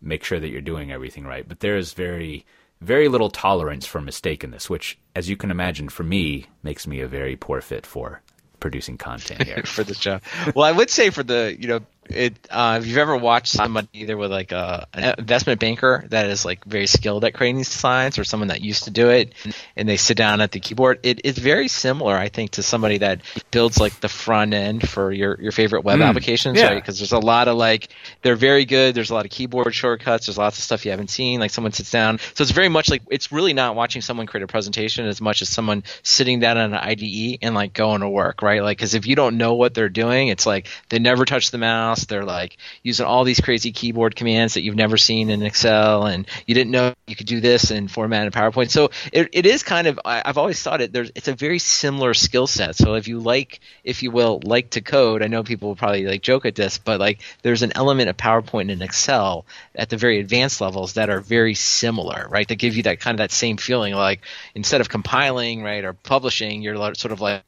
[0.00, 1.46] make sure that you're doing everything right.
[1.46, 2.44] But there is very,
[2.80, 6.86] very little tolerance for mistake in this, which, as you can imagine, for me, makes
[6.86, 8.20] me a very poor fit for
[8.58, 10.22] producing content here for the job.
[10.54, 13.88] Well, I would say for the you know it uh, if you've ever watched somebody
[13.92, 17.68] either with like a an investment banker that is like very skilled at creating these
[17.68, 19.32] slides or someone that used to do it
[19.76, 22.98] and they sit down at the keyboard it, it's very similar i think to somebody
[22.98, 23.20] that
[23.50, 26.68] builds like the front end for your, your favorite web mm, applications yeah.
[26.68, 26.74] right?
[26.76, 27.88] Because there's a lot of like
[28.22, 31.10] they're very good there's a lot of keyboard shortcuts there's lots of stuff you haven't
[31.10, 32.18] seen like someone sits down.
[32.34, 35.42] So it's very much like it's really not watching someone create a presentation as much
[35.42, 38.62] as someone sitting down on an ide and like going to work right?
[38.62, 41.58] Like because if you don't know what they're doing it's like they never touch the
[41.58, 46.06] mouse they're like using all these crazy keyboard commands that you've never seen in Excel,
[46.06, 48.70] and you didn't know you could do this in format in PowerPoint.
[48.70, 51.58] So it, it is kind of I, have always thought it there's it's a very
[51.58, 52.76] similar skill set.
[52.76, 56.06] So if you like, if you will, like to code, I know people will probably
[56.06, 59.96] like joke at this, but like there's an element of PowerPoint and Excel at the
[59.96, 62.46] very advanced levels that are very similar, right?
[62.48, 64.20] That give you that kind of that same feeling, like
[64.54, 67.42] instead of compiling, right, or publishing, you're sort of like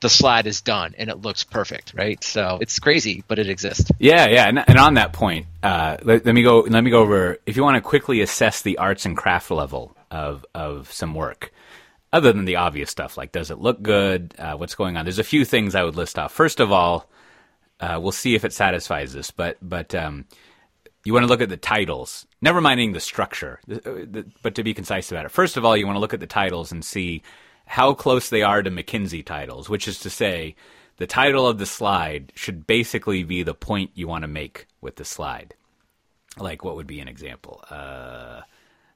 [0.00, 2.22] the slide is done and it looks perfect, right?
[2.22, 3.90] So it's crazy, but it exists.
[3.98, 4.48] Yeah, yeah.
[4.48, 6.60] And, and on that point, uh, let, let, me go.
[6.60, 7.38] Let me go over.
[7.46, 11.52] If you want to quickly assess the arts and craft level of of some work,
[12.12, 15.04] other than the obvious stuff like does it look good, uh, what's going on.
[15.04, 16.32] There's a few things I would list off.
[16.32, 17.08] First of all,
[17.80, 20.26] uh, we'll see if it satisfies this, but but um,
[21.04, 22.26] you want to look at the titles.
[22.40, 23.60] Never minding the structure,
[24.42, 25.30] but to be concise about it.
[25.30, 27.22] First of all, you want to look at the titles and see
[27.72, 30.54] how close they are to McKinsey titles, which is to say,
[30.98, 34.96] the title of the slide should basically be the point you want to make with
[34.96, 35.54] the slide.
[36.36, 37.64] Like, what would be an example?
[37.70, 38.42] Uh,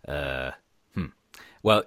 [0.07, 0.51] uh,
[0.93, 1.07] hmm.
[1.63, 1.85] Well,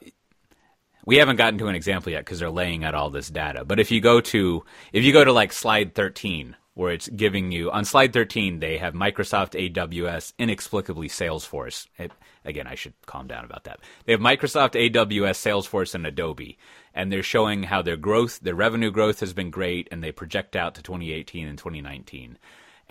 [1.05, 3.63] we haven't gotten to an example yet because they're laying out all this data.
[3.63, 7.51] But if you go to if you go to like slide 13, where it's giving
[7.51, 12.09] you on slide 13 they have microsoft aws inexplicably salesforce it,
[12.45, 16.57] again i should calm down about that they have microsoft aws salesforce and adobe
[16.93, 20.55] and they're showing how their growth their revenue growth has been great and they project
[20.55, 22.37] out to 2018 and 2019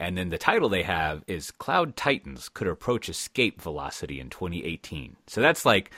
[0.01, 5.17] and then the title they have is cloud titans could approach escape velocity in 2018
[5.27, 5.91] so that's like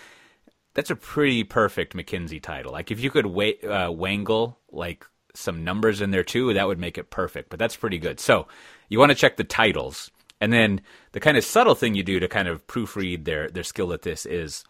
[0.75, 5.65] that's a pretty perfect mckinsey title like if you could wa- uh, wangle like some
[5.65, 7.51] numbers in there too, that would make it perfect.
[7.51, 8.21] But that's pretty good.
[8.21, 8.47] So
[8.89, 10.11] you want to check the titles.
[10.41, 10.81] And then
[11.13, 14.03] the kind of subtle thing you do to kind of proofread their, their skill at
[14.03, 14.65] this is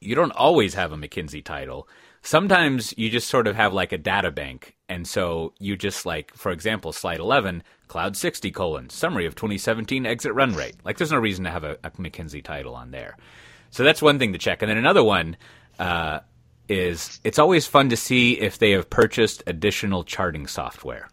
[0.00, 1.88] you don't always have a McKinsey title.
[2.24, 4.74] Sometimes you just sort of have like a data bank.
[4.88, 10.06] And so you just like, for example, slide 11, Cloud 60 colon, summary of 2017
[10.06, 10.74] exit run rate.
[10.84, 13.18] Like there's no reason to have a, a McKinsey title on there.
[13.70, 14.62] So that's one thing to check.
[14.62, 15.36] And then another one,
[15.78, 16.20] uh,
[16.66, 21.10] is it's always fun to see if they have purchased additional charting software.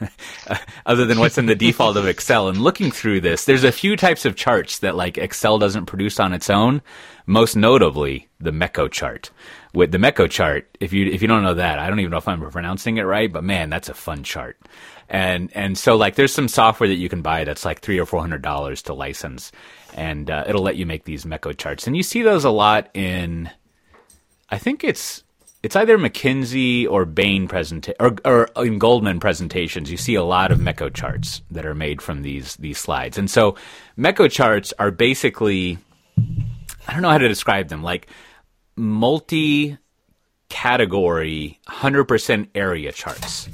[0.86, 2.48] Other than what's in the default of Excel.
[2.48, 6.20] And looking through this, there's a few types of charts that like Excel doesn't produce
[6.20, 6.82] on its own.
[7.26, 9.30] Most notably, the Meko chart,
[9.74, 10.76] with the Meko chart.
[10.80, 13.02] If you if you don't know that, I don't even know if I'm pronouncing it
[13.02, 14.56] right, but man, that's a fun chart.
[15.08, 18.06] And and so like there's some software that you can buy that's like three or
[18.06, 19.52] four hundred dollars to license,
[19.94, 21.86] and uh, it'll let you make these Meko charts.
[21.86, 23.50] And you see those a lot in,
[24.48, 25.24] I think it's
[25.62, 30.52] it's either McKinsey or Bain presenta- or, or in Goldman presentations, you see a lot
[30.52, 33.18] of Meko charts that are made from these these slides.
[33.18, 33.56] And so
[33.98, 35.78] Meko charts are basically
[36.86, 38.08] I don't know how to describe them, like
[38.76, 39.78] multi
[40.48, 43.48] category 100% area charts.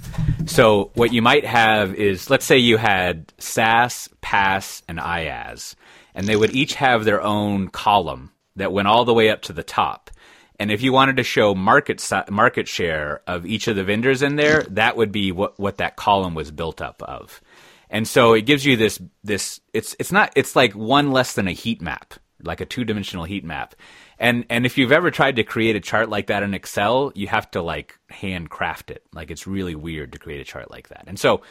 [0.47, 5.77] So what you might have is let's say you had SaaS, PaaS and IaaS
[6.15, 9.53] and they would each have their own column that went all the way up to
[9.53, 10.11] the top.
[10.59, 14.37] And if you wanted to show market market share of each of the vendors in
[14.37, 17.41] there, that would be what, what that column was built up of.
[17.89, 21.49] And so it gives you this this it's it's not it's like one less than
[21.49, 23.75] a heat map, like a two dimensional heat map.
[24.21, 27.27] And and if you've ever tried to create a chart like that in Excel, you
[27.27, 29.03] have to like handcraft it.
[29.13, 31.05] Like it's really weird to create a chart like that.
[31.09, 31.43] And so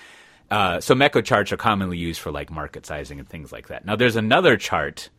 [0.51, 3.85] uh, so Meko charts are commonly used for like market sizing and things like that.
[3.85, 5.09] Now there's another chart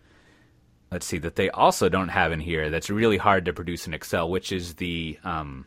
[0.90, 3.94] let's see that they also don't have in here that's really hard to produce in
[3.94, 5.66] excel which is the um,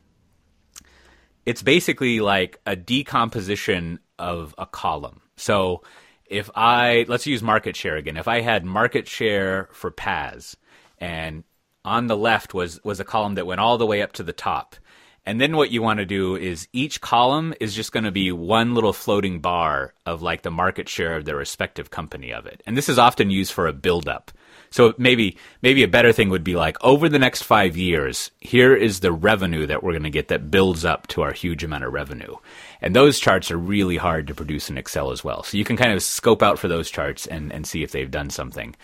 [1.45, 5.81] it's basically like a decomposition of a column so
[6.25, 10.55] if i let's use market share again if i had market share for PaaS
[10.97, 11.43] and
[11.85, 14.33] on the left was was a column that went all the way up to the
[14.33, 14.75] top
[15.25, 18.31] and then what you want to do is each column is just going to be
[18.31, 22.61] one little floating bar of like the market share of the respective company of it.
[22.65, 24.31] And this is often used for a build up.
[24.69, 28.75] So maybe maybe a better thing would be like over the next five years, here
[28.75, 31.85] is the revenue that we're going to get that builds up to our huge amount
[31.85, 32.35] of revenue.
[32.81, 35.43] And those charts are really hard to produce in Excel as well.
[35.43, 38.11] So you can kind of scope out for those charts and, and see if they've
[38.11, 38.75] done something.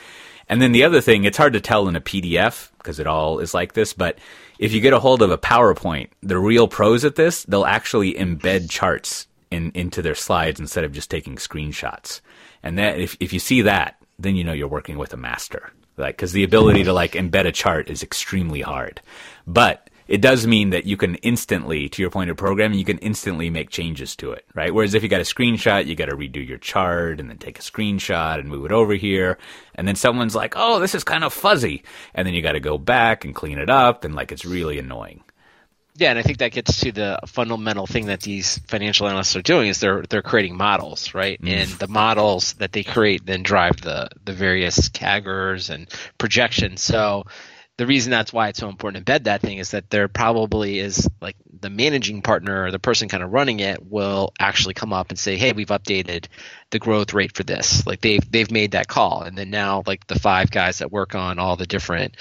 [0.49, 3.39] And then the other thing, it's hard to tell in a PDF because it all
[3.39, 4.17] is like this, but
[4.57, 8.13] if you get a hold of a PowerPoint, the real pros at this, they'll actually
[8.15, 12.21] embed charts in, into their slides instead of just taking screenshots.
[12.63, 15.71] And that if, if you see that, then you know you're working with a master
[15.97, 19.01] like because the ability to like embed a chart is extremely hard
[19.47, 22.97] but it does mean that you can instantly to your point of programming you can
[22.97, 26.17] instantly make changes to it right whereas if you got a screenshot you got to
[26.17, 29.37] redo your chart and then take a screenshot and move it over here
[29.75, 32.59] and then someone's like oh this is kind of fuzzy and then you got to
[32.59, 35.23] go back and clean it up and like it's really annoying
[35.99, 39.41] yeah, and I think that gets to the fundamental thing that these financial analysts are
[39.41, 41.41] doing is they're they're creating models, right?
[41.41, 41.49] Mm.
[41.49, 46.81] And the models that they create then drive the the various CAGRs and projections.
[46.81, 47.25] So
[47.79, 50.79] the reason that's why it's so important to embed that thing is that there probably
[50.79, 54.91] is like the managing partner or the person kind of running it will actually come
[54.91, 56.25] up and say, "Hey, we've updated
[56.71, 60.05] the growth rate for this." Like they've they've made that call, and then now like
[60.07, 62.17] the five guys that work on all the different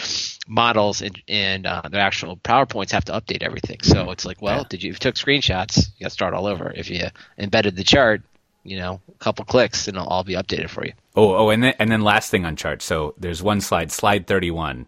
[0.46, 3.78] models and and uh, the actual powerpoints have to update everything.
[3.82, 4.64] So it's like, well, yeah.
[4.68, 5.88] did you, you took screenshots?
[5.98, 6.72] You got to start all over.
[6.72, 8.22] If you embedded the chart,
[8.62, 10.92] you know, a couple clicks and it'll all be updated for you.
[11.16, 12.84] Oh, oh, and then and then last thing on charts.
[12.84, 14.86] So there's one slide, slide 31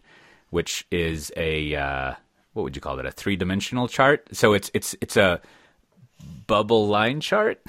[0.51, 2.15] which is a uh,
[2.53, 3.07] what would you call it?
[3.07, 4.29] A three dimensional chart.
[4.33, 5.41] So it's it's it's a
[6.47, 7.61] bubble line chart.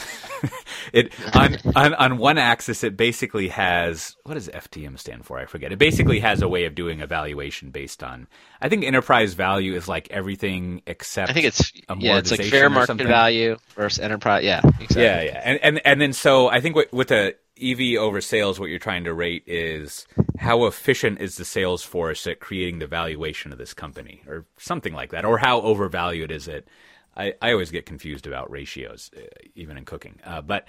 [0.93, 5.37] it on, on on one axis it basically has what does FTM stand for?
[5.37, 5.71] I forget.
[5.71, 8.27] It basically has a way of doing evaluation based on.
[8.59, 11.29] I think enterprise value is like everything except.
[11.29, 14.43] I think it's yeah, it's like fair market value versus enterprise.
[14.43, 15.03] Yeah, exactly.
[15.03, 18.59] Yeah, yeah, and and and then so I think with, with the EV over sales,
[18.59, 20.07] what you're trying to rate is
[20.39, 24.93] how efficient is the sales force at creating the valuation of this company, or something
[24.93, 26.67] like that, or how overvalued is it?
[27.15, 29.21] I, I always get confused about ratios, uh,
[29.55, 30.19] even in cooking.
[30.23, 30.65] Uh, but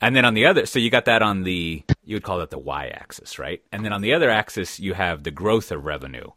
[0.00, 2.50] and then on the other, so you got that on the you would call that
[2.50, 3.62] the y-axis, right?
[3.70, 6.28] And then on the other axis, you have the growth of revenue.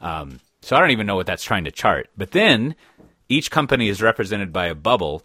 [0.00, 2.10] Um, so I don't even know what that's trying to chart.
[2.16, 2.74] But then
[3.28, 5.22] each company is represented by a bubble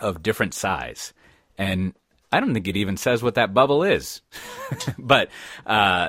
[0.00, 1.12] of different size,
[1.56, 1.94] and
[2.34, 4.20] I don't think it even says what that bubble is.
[4.98, 5.28] but
[5.64, 6.08] uh,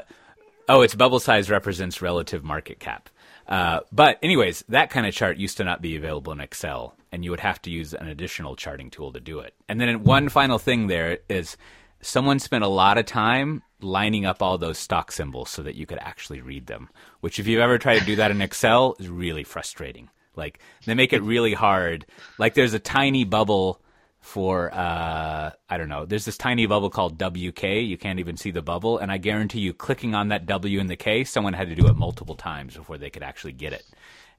[0.67, 3.09] oh, its bubble size represents relative market cap.
[3.47, 7.23] Uh, but anyways, that kind of chart used to not be available in Excel, and
[7.23, 9.53] you would have to use an additional charting tool to do it.
[9.69, 11.57] And then one final thing there is
[12.01, 15.85] someone spent a lot of time lining up all those stock symbols so that you
[15.85, 16.89] could actually read them.
[17.19, 20.09] Which, if you've ever tried to do that in Excel, is really frustrating.
[20.35, 22.07] Like they make it really hard.
[22.39, 23.79] Like there's a tiny bubble
[24.25, 26.05] for uh, I don't know.
[26.05, 27.63] There's this tiny bubble called WK.
[27.63, 30.87] You can't even see the bubble, and I guarantee you, clicking on that W in
[30.87, 33.85] the K, someone had to do it multiple times before they could actually get it.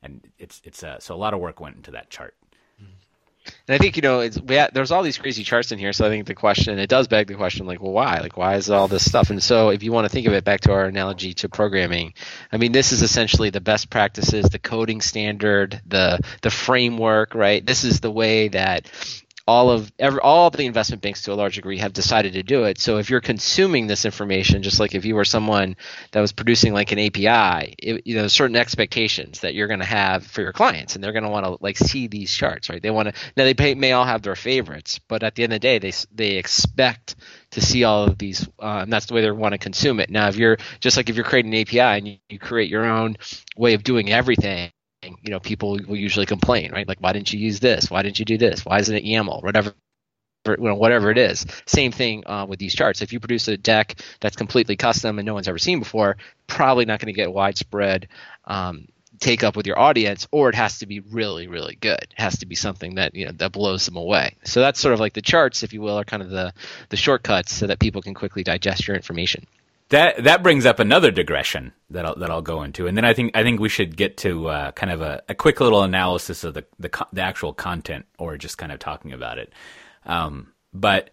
[0.02, 2.34] And it's it's uh, so a lot of work went into that chart.
[3.68, 6.04] And I think you know, it's, we there's all these crazy charts in here, so
[6.04, 8.18] I think the question it does beg the question, like, well, why?
[8.18, 9.30] Like, why is all this stuff?
[9.30, 12.14] And so, if you want to think of it back to our analogy to programming,
[12.50, 17.64] I mean, this is essentially the best practices, the coding standard, the the framework, right?
[17.64, 18.90] This is the way that
[19.46, 22.42] all of every, all of the investment banks to a large degree have decided to
[22.42, 22.80] do it.
[22.80, 25.76] So if you're consuming this information, just like if you were someone
[26.10, 29.86] that was producing like an API, it, you know, certain expectations that you're going to
[29.86, 32.82] have for your clients, and they're going to want to like see these charts, right?
[32.82, 35.52] They want to now they pay, may all have their favorites, but at the end
[35.52, 37.14] of the day, they they expect
[37.52, 40.10] to see all of these, uh, and that's the way they want to consume it.
[40.10, 42.84] Now, if you're just like if you're creating an API and you, you create your
[42.84, 43.16] own
[43.56, 44.72] way of doing everything
[45.22, 46.86] you know, people will usually complain, right?
[46.86, 47.90] Like, why didn't you use this?
[47.90, 48.64] Why didn't you do this?
[48.64, 49.42] Why isn't it YAML?
[49.42, 49.74] Whatever
[50.58, 51.44] whatever it is.
[51.66, 53.02] Same thing uh, with these charts.
[53.02, 56.84] If you produce a deck that's completely custom and no one's ever seen before, probably
[56.84, 58.06] not going to get widespread
[58.44, 58.86] um,
[59.20, 62.02] take up with your audience, or it has to be really, really good.
[62.02, 64.36] It has to be something that you know that blows them away.
[64.44, 66.52] So that's sort of like the charts, if you will, are kind of the
[66.90, 69.46] the shortcuts so that people can quickly digest your information.
[69.90, 73.14] That that brings up another digression that I'll, that I'll go into, and then I
[73.14, 76.42] think I think we should get to uh, kind of a, a, quick little analysis
[76.42, 79.52] of the, the, the actual content, or just kind of talking about it.
[80.04, 81.10] Um, but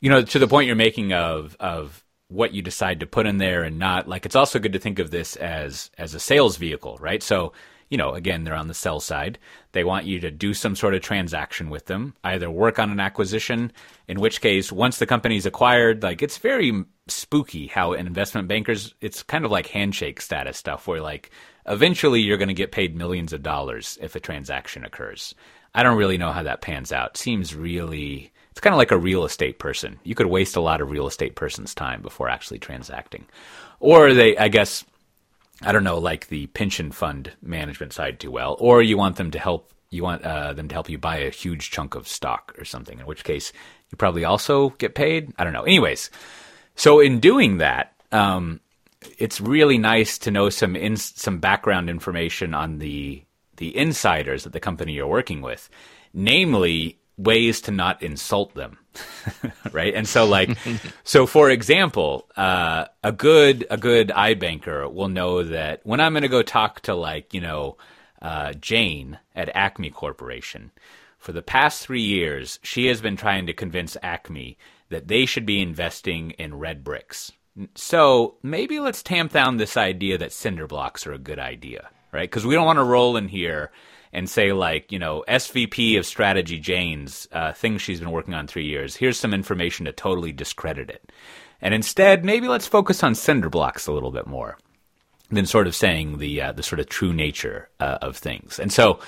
[0.00, 3.38] you know, to the point you're making of of what you decide to put in
[3.38, 6.56] there and not, like it's also good to think of this as as a sales
[6.56, 7.22] vehicle, right?
[7.22, 7.52] So
[7.88, 9.38] you know, again, they're on the sell side.
[9.72, 13.00] They want you to do some sort of transaction with them, either work on an
[13.00, 13.72] acquisition,
[14.08, 18.94] in which case, once the company's acquired, like it's very spooky how an investment bankers,
[19.00, 21.30] it's kind of like handshake status stuff where like
[21.66, 25.34] eventually you're going to get paid millions of dollars if a transaction occurs.
[25.74, 27.16] I don't really know how that pans out.
[27.16, 29.98] Seems really, it's kind of like a real estate person.
[30.04, 33.26] You could waste a lot of real estate person's time before actually transacting.
[33.78, 34.84] Or they, I guess,
[35.62, 39.30] I don't know, like the pension fund management side too well, or you want them
[39.30, 42.54] to help you want uh, them to help you buy a huge chunk of stock
[42.58, 43.52] or something, in which case
[43.90, 45.32] you probably also get paid.
[45.38, 45.62] I don't know.
[45.62, 46.10] Anyways,
[46.74, 48.60] so in doing that, um,
[49.18, 53.22] it's really nice to know some in, some background information on the
[53.56, 55.70] the insiders at the company you're working with,
[56.12, 58.78] namely ways to not insult them
[59.72, 59.94] right?
[59.94, 60.56] And so like
[61.04, 66.22] so for example uh, a good a good ibanker will know that when i'm going
[66.22, 67.76] to go talk to like you know
[68.22, 70.70] uh, jane at acme corporation
[71.18, 74.56] for the past three years she has been trying to convince acme
[74.88, 77.32] that they should be investing in red bricks.
[77.74, 82.30] So maybe let's tamp down this idea that cinder blocks are a good idea right?
[82.30, 83.70] Because we don't want to roll in here
[84.16, 88.46] and say like you know SVP of strategy Jane's uh, thing she's been working on
[88.46, 88.96] three years.
[88.96, 91.12] Here's some information to totally discredit it,
[91.60, 94.58] and instead maybe let's focus on cinder blocks a little bit more
[95.30, 98.58] than sort of saying the uh, the sort of true nature uh, of things.
[98.58, 98.98] And so.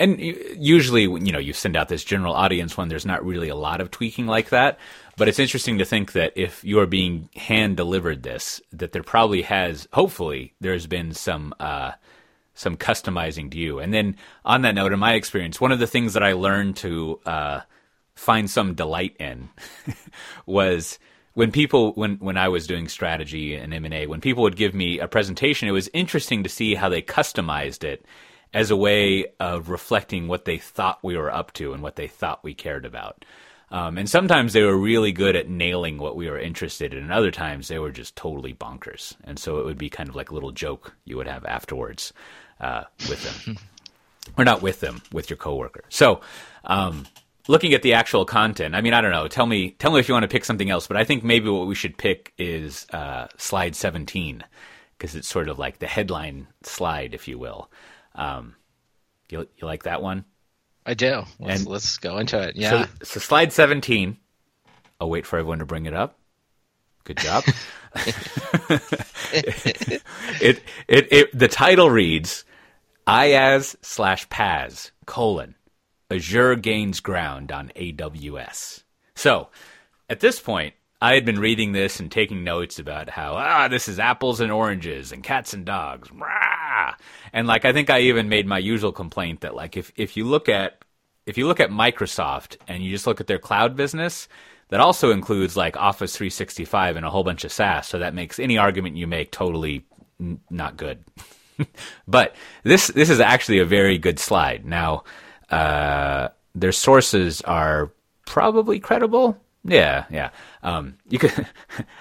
[0.00, 3.56] And usually, you know, you send out this general audience when there's not really a
[3.56, 4.78] lot of tweaking like that.
[5.16, 9.02] But it's interesting to think that if you are being hand delivered this, that there
[9.02, 11.94] probably has, hopefully, there's been some uh,
[12.58, 13.78] some customizing to you.
[13.78, 16.76] And then on that note, in my experience, one of the things that I learned
[16.78, 17.60] to uh,
[18.16, 19.48] find some delight in
[20.46, 20.98] was
[21.34, 24.56] when people when when I was doing strategy and M and A, when people would
[24.56, 28.04] give me a presentation, it was interesting to see how they customized it
[28.52, 32.08] as a way of reflecting what they thought we were up to and what they
[32.08, 33.24] thought we cared about.
[33.70, 37.12] Um, and sometimes they were really good at nailing what we were interested in, and
[37.12, 39.14] other times they were just totally bonkers.
[39.24, 42.12] And so it would be kind of like a little joke you would have afterwards
[42.60, 43.58] uh, with them,
[44.36, 45.84] or not with them, with your coworker.
[45.88, 46.20] So,
[46.64, 47.06] um,
[47.46, 49.28] looking at the actual content, I mean, I don't know.
[49.28, 50.86] Tell me, tell me if you want to pick something else.
[50.86, 54.44] But I think maybe what we should pick is uh, slide seventeen
[54.96, 57.70] because it's sort of like the headline slide, if you will.
[58.14, 58.56] Um,
[59.28, 60.24] you you like that one?
[60.86, 61.24] I do.
[61.38, 62.56] Let's, and let's go into it.
[62.56, 62.86] Yeah.
[62.86, 64.18] So, so slide seventeen.
[65.00, 66.18] I'll wait for everyone to bring it up.
[67.04, 67.44] Good job.
[69.32, 70.02] it,
[70.88, 72.44] it, it, the title reads
[73.08, 75.54] IaaS slash PaaS, colon,
[76.10, 78.82] Azure gains ground on AWS.
[79.14, 79.48] So,
[80.10, 83.88] at this point, I had been reading this and taking notes about how, ah, this
[83.88, 86.12] is apples and oranges and cats and dogs.
[86.12, 86.96] Rah!
[87.32, 90.26] And like, I think I even made my usual complaint that like, if, if you
[90.26, 90.84] look at,
[91.24, 94.28] if you look at Microsoft and you just look at their cloud business,
[94.68, 97.86] that also includes like Office 365 and a whole bunch of SaaS.
[97.86, 99.86] So that makes any argument you make totally
[100.20, 101.02] n- not good.
[102.08, 104.64] but this this is actually a very good slide.
[104.64, 105.04] Now,
[105.50, 107.92] uh, their sources are
[108.26, 109.40] probably credible.
[109.64, 110.30] Yeah, yeah.
[110.62, 111.32] Um, you could.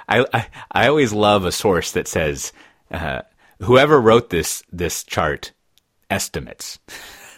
[0.07, 2.53] I, I, I always love a source that says
[2.91, 3.21] uh,
[3.59, 5.51] whoever wrote this this chart
[6.09, 6.79] estimates.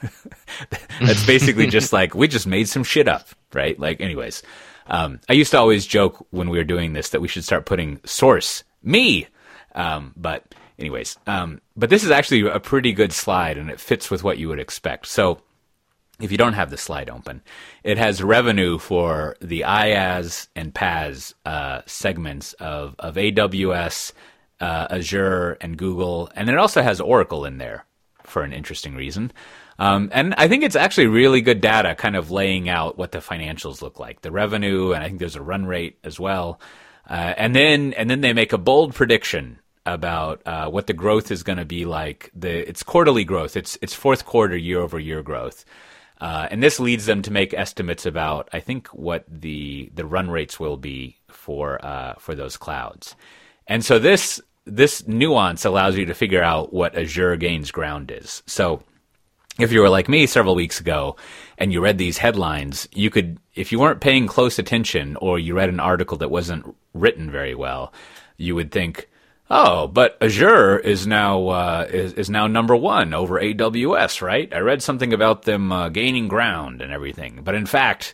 [1.01, 3.77] That's basically just like we just made some shit up, right?
[3.79, 4.43] Like, anyways,
[4.87, 7.65] um, I used to always joke when we were doing this that we should start
[7.65, 9.27] putting source me,
[9.75, 14.09] um, but anyways, um, but this is actually a pretty good slide and it fits
[14.09, 15.07] with what you would expect.
[15.07, 15.41] So
[16.19, 17.41] if you don't have the slide open,
[17.83, 24.13] it has revenue for the IaaS and PaaS uh, segments of, of AWS,
[24.59, 27.85] uh, Azure, and Google, and it also has Oracle in there
[28.23, 29.31] for an interesting reason.
[29.79, 33.19] Um, and I think it's actually really good data, kind of laying out what the
[33.19, 36.59] financials look like, the revenue, and I think there's a run rate as well.
[37.09, 41.31] Uh, and then and then they make a bold prediction about uh, what the growth
[41.31, 42.31] is going to be like.
[42.35, 43.55] The it's quarterly growth.
[43.57, 45.65] It's it's fourth quarter year over year growth.
[46.21, 50.29] Uh, and this leads them to make estimates about, I think, what the the run
[50.29, 53.15] rates will be for uh, for those clouds.
[53.67, 58.43] And so this this nuance allows you to figure out what Azure gains ground is.
[58.45, 58.83] So
[59.59, 61.17] if you were like me several weeks ago
[61.57, 65.53] and you read these headlines, you could, if you weren't paying close attention or you
[65.53, 67.91] read an article that wasn't written very well,
[68.37, 69.08] you would think,
[69.49, 74.53] Oh, but Azure is now uh, is, is now number one over AWS, right?
[74.53, 78.13] I read something about them uh, gaining ground and everything, but in fact,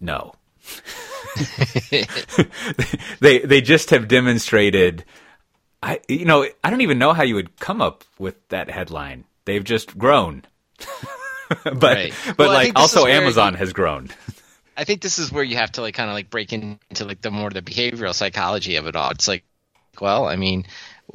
[0.00, 0.34] no.
[3.20, 5.04] they they just have demonstrated.
[5.82, 9.24] I you know I don't even know how you would come up with that headline.
[9.44, 10.44] They've just grown,
[11.64, 12.14] but right.
[12.26, 14.08] but well, like also Amazon has grown.
[14.76, 17.20] I think this is where you have to like kind of like break into like
[17.20, 19.10] the more the behavioral psychology of it all.
[19.10, 19.44] It's like
[20.00, 20.26] well.
[20.26, 20.66] I mean,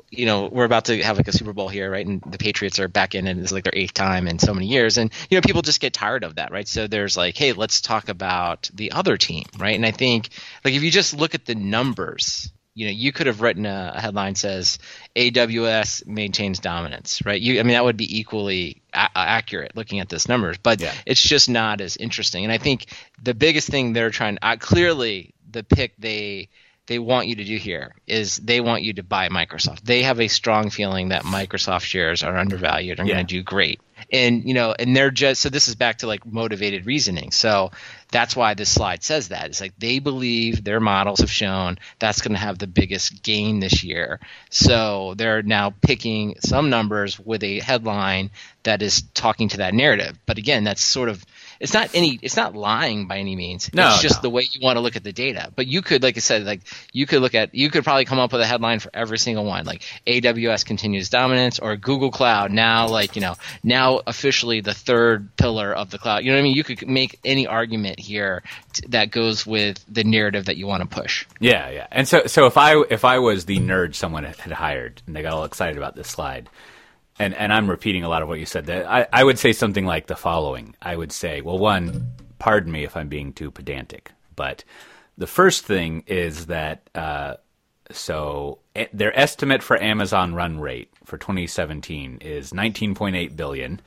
[0.10, 2.06] you know, we're about to have like a Super Bowl here, right?
[2.06, 4.68] And the Patriots are back in, and it's like their eighth time in so many
[4.68, 4.98] years.
[4.98, 6.68] And you know, people just get tired of that, right?
[6.68, 9.76] So there's like, hey, let's talk about the other team, right?
[9.76, 10.30] And I think
[10.64, 14.00] like if you just look at the numbers, you know, you could have written a,
[14.00, 14.80] headline says
[15.16, 17.40] AWS maintains dominance, right?
[17.40, 20.94] You, I mean, that would be equally a- accurate looking at this numbers, but yeah.
[21.06, 22.46] it's just not as interesting.
[22.46, 22.86] And I think
[23.22, 26.48] the biggest thing they're trying, uh, clearly, the pick they
[26.92, 29.80] they want you to do here is they want you to buy Microsoft.
[29.80, 33.16] They have a strong feeling that Microsoft shares are undervalued and yeah.
[33.16, 33.80] going to do great.
[34.12, 37.32] And you know, and they're just so this is back to like motivated reasoning.
[37.32, 37.72] So
[38.12, 39.46] that's why this slide says that.
[39.46, 43.62] It's like they believe their models have shown that's going to have the biggest gain
[43.62, 44.20] this year.
[44.50, 48.32] So they're now picking some numbers with a headline
[48.64, 50.20] that is talking to that narrative.
[50.26, 51.24] But again, that's sort of
[51.62, 53.72] it's not any it's not lying by any means.
[53.74, 54.22] No, it's just no.
[54.24, 55.52] the way you want to look at the data.
[55.56, 58.20] But you could, like I said, like you could look at you could probably come
[58.20, 62.52] up with a headline for every single one, like AWS continues dominance or Google Cloud
[62.52, 66.24] now like you know now officially the third pillar of the cloud.
[66.24, 66.56] You know what I mean?
[66.56, 68.42] You could make any argument here
[68.74, 71.28] t- that goes with the narrative that you want to push.
[71.40, 71.88] Yeah, yeah.
[71.92, 75.22] And so so if I if I was the nerd someone had hired and they
[75.22, 76.50] got all excited about this slide
[77.22, 78.66] and and I'm repeating a lot of what you said.
[78.66, 80.76] That I, I would say something like the following.
[80.82, 84.64] I would say, well, one, pardon me if I'm being too pedantic, but
[85.18, 87.36] the first thing is that uh,
[87.92, 88.60] so
[88.92, 93.82] their estimate for Amazon run rate for 2017 is 19.8 billion.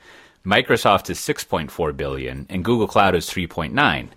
[0.45, 4.09] Microsoft is 6.4 billion, and Google Cloud is 3.9.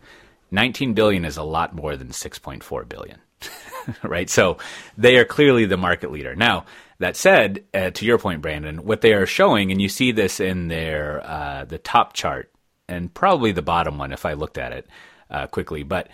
[0.51, 3.19] 19 billion is a lot more than 6.4 billion,
[4.03, 4.29] right?
[4.29, 4.59] So
[4.97, 6.37] they are clearly the market leader.
[6.37, 6.66] Now,
[6.99, 10.40] that said, uh, to your point, Brandon, what they are showing, and you see this
[10.40, 12.53] in their uh, the top chart
[12.88, 14.86] and probably the bottom one if I looked at it
[15.30, 16.09] uh, quickly, but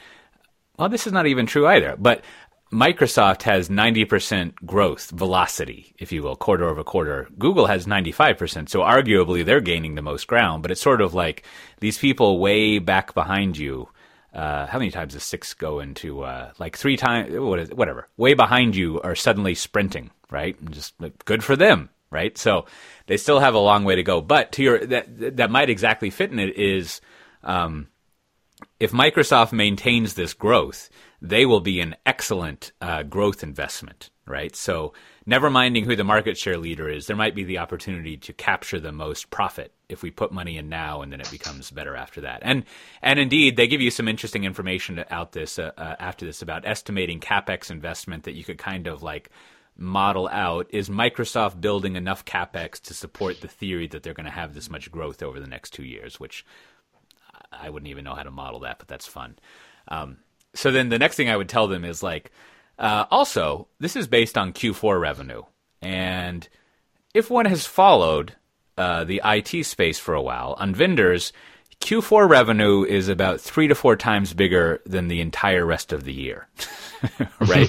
[0.77, 1.95] well, this is not even true either.
[1.97, 2.25] But
[2.73, 7.29] Microsoft has 90% growth velocity, if you will, quarter over quarter.
[7.39, 8.69] Google has 95%.
[8.69, 11.45] So arguably they're gaining the most ground, but it's sort of like
[11.79, 13.89] these people way back behind you
[14.35, 18.09] uh, how many times does six go into uh, like three times what is whatever
[18.17, 20.61] way behind you are suddenly sprinting right?
[20.61, 22.39] And just good for them right?
[22.39, 22.67] So
[23.09, 24.21] they still have a long way to go.
[24.21, 27.01] But to your that that might exactly fit in it is
[27.43, 27.89] um,
[28.79, 30.91] if Microsoft maintains this growth
[31.23, 34.57] they will be an excellent uh, growth investment right?
[34.57, 34.95] So
[35.27, 38.81] never minding who the market share leader is there might be the opportunity to capture
[38.81, 42.23] the most profit if we put money in now and then it becomes better after
[42.23, 42.41] that.
[42.43, 42.65] And
[43.03, 46.67] and indeed, they give you some interesting information out this uh, uh, after this about
[46.67, 49.31] estimating capex investment that you could kind of like
[49.77, 50.67] model out.
[50.71, 54.71] Is Microsoft building enough capex to support the theory that they're going to have this
[54.71, 56.19] much growth over the next two years?
[56.21, 56.45] Which
[57.53, 59.37] I wouldn't even know how to model that, but that's fun.
[59.89, 60.19] Um,
[60.55, 62.31] so then the next thing I would tell them is like,
[62.79, 65.43] uh, also this is based on Q4 revenue,
[65.83, 66.49] and
[67.13, 68.35] if one has followed
[68.77, 70.57] uh, the IT space for a while.
[70.59, 71.33] On vendors,
[71.81, 76.13] Q4 revenue is about three to four times bigger than the entire rest of the
[76.13, 76.49] year.
[77.41, 77.69] right?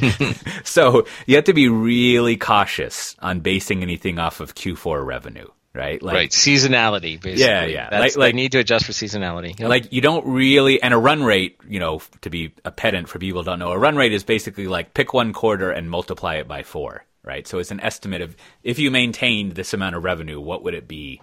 [0.64, 5.48] so you have to be really cautious on basing anything off of Q4 revenue.
[5.74, 6.02] right?
[6.02, 7.44] Like, right, seasonality, basically.
[7.44, 7.90] Yeah, yeah.
[7.90, 9.60] That's, like, like, need to adjust for seasonality.
[9.60, 9.70] Yep.
[9.70, 13.20] Like you don't really, and a run rate, you know, to be a pedant for
[13.20, 16.36] people who don't know, a run rate is basically like pick one quarter and multiply
[16.36, 17.46] it by four, right?
[17.48, 20.88] So it's an estimate of if you maintained this amount of revenue, what would it
[20.88, 21.22] be?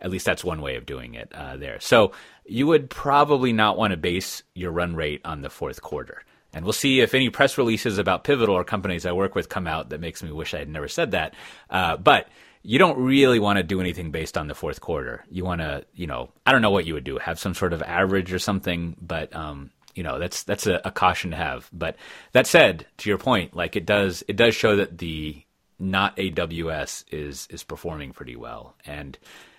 [0.00, 1.80] At least that's one way of doing it uh, there.
[1.80, 2.12] So
[2.44, 6.24] you would probably not want to base your run rate on the fourth quarter.
[6.54, 9.66] And we'll see if any press releases about Pivotal or companies I work with come
[9.66, 11.34] out that makes me wish I had never said that.
[11.68, 12.28] Uh, but
[12.62, 15.24] you don't really want to do anything based on the fourth quarter.
[15.30, 17.72] You want to, you know, I don't know what you would do, have some sort
[17.72, 21.68] of average or something, but um, you know, that's that's a, a, caution to have.
[21.72, 21.96] But
[22.32, 25.42] that said, to your point, like it does it does show that the
[25.78, 29.18] not AWS is is performing pretty well, and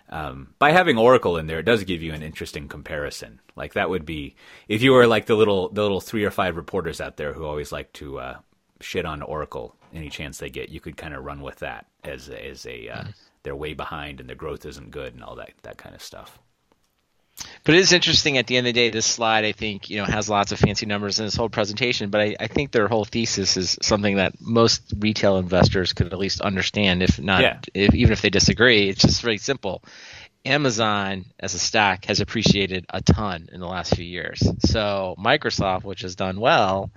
[0.10, 3.40] um, by having Oracle in there, it does give you an interesting comparison.
[3.56, 4.36] Like that would be
[4.68, 7.46] if you were like the little the little three or five reporters out there who
[7.46, 8.38] always like to uh,
[8.82, 10.70] shit on Oracle any chance they get.
[10.70, 13.04] You could kind of run with that as as a uh,
[13.44, 16.40] they're way behind and their growth isn't good and all that that kind of stuff.
[17.64, 19.98] But it is interesting at the end of the day, this slide, I think, you
[19.98, 22.88] know, has lots of fancy numbers in this whole presentation, but I, I think their
[22.88, 27.60] whole thesis is something that most retail investors could at least understand, if not, yeah.
[27.74, 28.90] if, even if they disagree.
[28.90, 29.84] It's just very simple.
[30.46, 34.48] Amazon as a stock has appreciated a ton in the last few years.
[34.60, 36.92] So Microsoft, which has done well,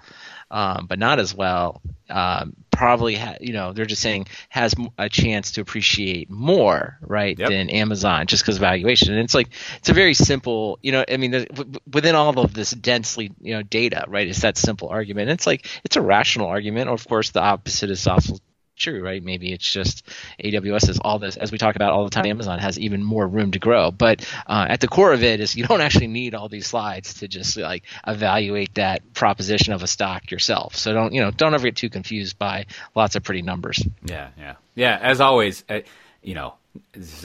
[0.50, 5.08] um, but not as well, um, probably ha- you know they're just saying has a
[5.08, 7.48] chance to appreciate more right yep.
[7.50, 9.12] than Amazon just because valuation.
[9.12, 11.46] And it's like it's a very simple you know I mean
[11.92, 15.28] within all of this densely you know data right it's that simple argument.
[15.28, 16.88] And it's like it's a rational argument.
[16.88, 18.36] Of course, the opposite is also
[18.78, 19.22] true, right?
[19.22, 20.06] Maybe it's just
[20.42, 22.26] AWS is all this, as we talk about all the time.
[22.26, 25.56] Amazon has even more room to grow, but uh, at the core of it is
[25.56, 29.86] you don't actually need all these slides to just like evaluate that proposition of a
[29.86, 30.76] stock yourself.
[30.76, 33.82] So don't you know don't ever get too confused by lots of pretty numbers.
[34.04, 34.98] Yeah, yeah, yeah.
[35.00, 35.80] As always, uh,
[36.22, 36.54] you know,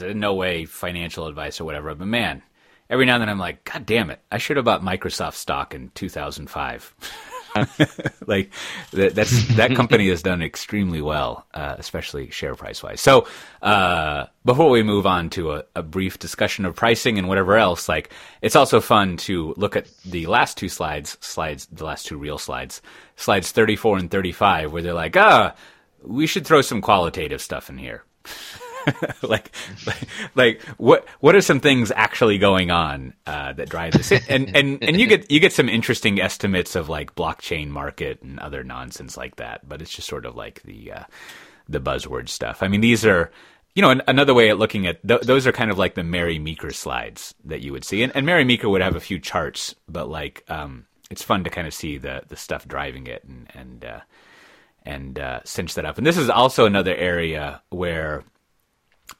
[0.00, 2.42] no way financial advice or whatever, but man.
[2.90, 4.20] Every now and then I'm like, God damn it!
[4.30, 6.94] I should have bought Microsoft stock in 2005.
[8.26, 8.50] like
[8.92, 13.00] that, that's that company has done extremely well, uh, especially share price wise.
[13.00, 13.28] So
[13.62, 17.88] uh, before we move on to a, a, brief discussion of pricing and whatever else,
[17.88, 18.10] like
[18.42, 22.38] it's also fun to look at the last two slides, slides, the last two real
[22.38, 22.82] slides,
[23.16, 25.54] slides 34 and 35, where they're like, ah,
[26.02, 28.04] we should throw some qualitative stuff in here.
[29.22, 29.50] like,
[29.86, 34.12] like, like, what what are some things actually going on uh, that drive this?
[34.28, 38.38] And and and you get you get some interesting estimates of like blockchain market and
[38.38, 39.68] other nonsense like that.
[39.68, 41.04] But it's just sort of like the uh,
[41.68, 42.62] the buzzword stuff.
[42.62, 43.30] I mean, these are
[43.74, 46.38] you know, another way at looking at th- those are kind of like the Mary
[46.38, 49.74] Meeker slides that you would see, and, and Mary Meeker would have a few charts,
[49.88, 53.48] but like um, it's fun to kind of see the the stuff driving it and
[53.52, 54.00] and uh,
[54.84, 55.98] and uh, cinch that up.
[55.98, 58.22] And this is also another area where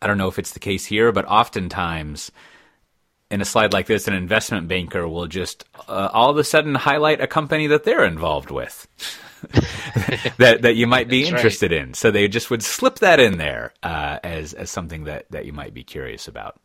[0.01, 2.31] I don't know if it's the case here, but oftentimes
[3.31, 6.75] in a slide like this, an investment banker will just uh, all of a sudden
[6.75, 8.87] highlight a company that they're involved with.
[10.39, 11.83] that that you might be interested right.
[11.83, 11.95] in.
[11.95, 15.53] So they just would slip that in there uh, as as something that, that you
[15.53, 16.59] might be curious about.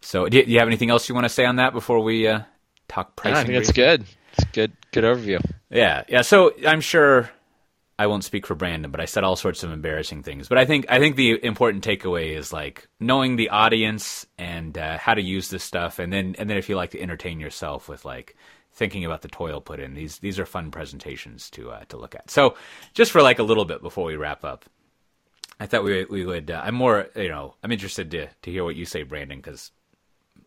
[0.00, 2.40] So do you, have anything else you want to say on that before we uh,
[2.86, 3.38] talk pricing?
[3.38, 4.04] I think it's good.
[4.34, 4.72] It's good.
[4.92, 5.40] Good overview.
[5.70, 6.22] Yeah, yeah.
[6.22, 7.30] So I'm sure
[7.98, 10.48] I won't speak for Brandon, but I said all sorts of embarrassing things.
[10.48, 14.98] But I think I think the important takeaway is like knowing the audience and uh,
[14.98, 17.88] how to use this stuff, and then and then if you like to entertain yourself
[17.88, 18.36] with like
[18.72, 22.14] thinking about the toil put in, these these are fun presentations to uh, to look
[22.14, 22.30] at.
[22.30, 22.56] So
[22.92, 24.66] just for like a little bit before we wrap up,
[25.58, 26.50] I thought we we would.
[26.50, 29.70] Uh, I'm more you know I'm interested to to hear what you say, Brandon, because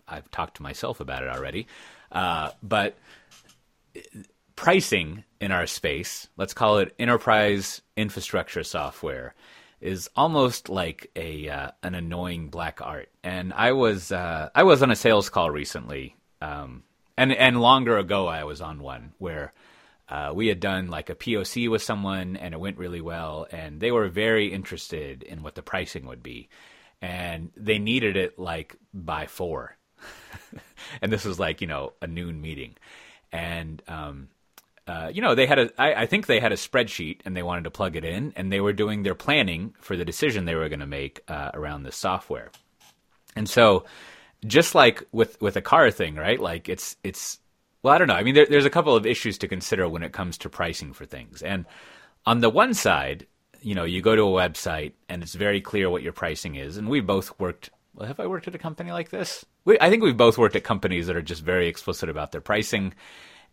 [0.07, 1.65] I've talked to myself about it already,
[2.11, 2.95] uh, but
[4.59, 9.33] pricing in our space, let's call it enterprise infrastructure software,
[9.79, 13.07] is almost like a uh, an annoying black art.
[13.23, 16.83] And I was uh, I was on a sales call recently, um,
[17.15, 19.53] and and longer ago I was on one where
[20.09, 23.79] uh, we had done like a POC with someone and it went really well, and
[23.79, 26.49] they were very interested in what the pricing would be,
[27.01, 29.77] and they needed it like by four,
[31.01, 32.75] and this was like you know a noon meeting,
[33.31, 34.27] and um,
[34.89, 37.43] uh, you know, they had a, I, I think they had a spreadsheet and they
[37.43, 40.55] wanted to plug it in and they were doing their planning for the decision they
[40.55, 42.49] were going to make uh, around the software.
[43.35, 43.85] And so,
[44.47, 46.39] just like with, with a car thing, right?
[46.39, 47.37] Like it's, it's,
[47.83, 48.15] well, I don't know.
[48.15, 50.91] I mean, there, there's a couple of issues to consider when it comes to pricing
[50.93, 51.43] for things.
[51.43, 51.65] And
[52.25, 53.27] on the one side,
[53.61, 56.77] you know, you go to a website and it's very clear what your pricing is.
[56.77, 59.45] And we both worked, well, have I worked at a company like this?
[59.65, 62.41] We, I think we've both worked at companies that are just very explicit about their
[62.41, 62.95] pricing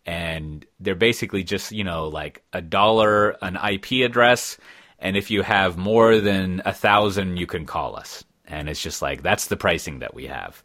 [0.06, 4.56] and they're basically just you know like a dollar an IP address,
[4.98, 8.24] and if you have more than a thousand, you can call us.
[8.48, 10.62] and it's just like that's the pricing that we have.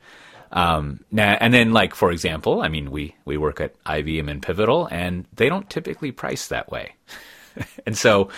[0.52, 4.42] Um, now, and then, like for example, I mean, we we work at IBM and
[4.42, 6.96] Pivotal, and they don't typically price that way.
[7.86, 8.30] and so,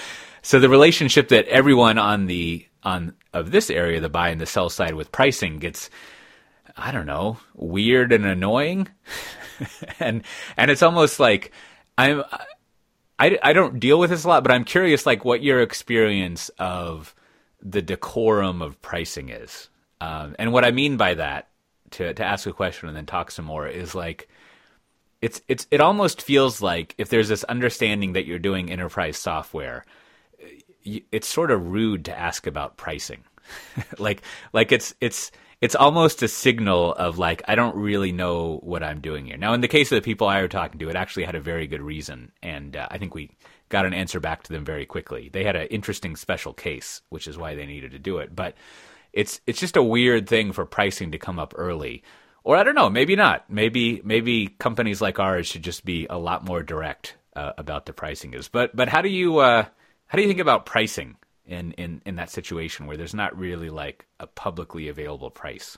[0.41, 4.45] so the relationship that everyone on the on of this area, the buy and the
[4.45, 5.89] sell side with pricing, gets,
[6.77, 8.89] I don't know, weird and annoying,
[9.99, 10.23] and
[10.57, 11.51] and it's almost like
[11.97, 12.23] I'm.
[13.19, 16.49] I, I don't deal with this a lot, but I'm curious, like, what your experience
[16.57, 17.13] of
[17.61, 19.69] the decorum of pricing is.
[20.01, 21.49] Um, and what I mean by that
[21.91, 24.27] to to ask a question and then talk some more is like
[25.21, 29.85] it's it's it almost feels like if there's this understanding that you're doing enterprise software
[30.83, 33.23] it's sort of rude to ask about pricing
[33.99, 35.31] like like it's it's
[35.63, 39.37] it's almost a signal of like I don't really know what I'm doing here.
[39.37, 41.39] Now, in the case of the people I were talking to, it actually had a
[41.39, 43.31] very good reason, and uh, I think we
[43.69, 45.29] got an answer back to them very quickly.
[45.31, 48.35] They had an interesting special case, which is why they needed to do it.
[48.35, 48.55] But
[49.13, 52.03] it's it's just a weird thing for pricing to come up early.
[52.43, 53.49] Or I don't know, maybe not.
[53.49, 57.93] Maybe maybe companies like ours should just be a lot more direct uh, about the
[57.93, 58.49] pricing is.
[58.49, 59.63] But but how do you uh,
[60.07, 63.69] how do you think about pricing in, in in that situation where there's not really
[63.69, 65.77] like a publicly available price?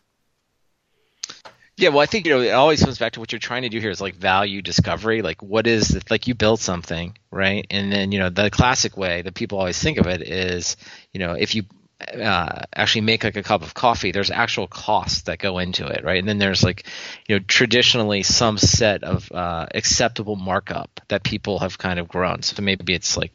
[1.78, 3.70] Yeah, well, I think you know it always comes back to what you're trying to
[3.70, 5.22] do here is like value discovery.
[5.22, 6.10] Like, what is it?
[6.10, 7.68] Like, you build something, right?
[7.70, 10.78] And then you know the classic way that people always think of it is,
[11.12, 11.64] you know, if you
[12.02, 16.04] uh, actually make like a cup of coffee, there's actual costs that go into it,
[16.04, 16.20] right?
[16.20, 16.86] And then there's like,
[17.28, 22.42] you know, traditionally some set of uh, acceptable markup that people have kind of grown.
[22.42, 23.34] So maybe it's like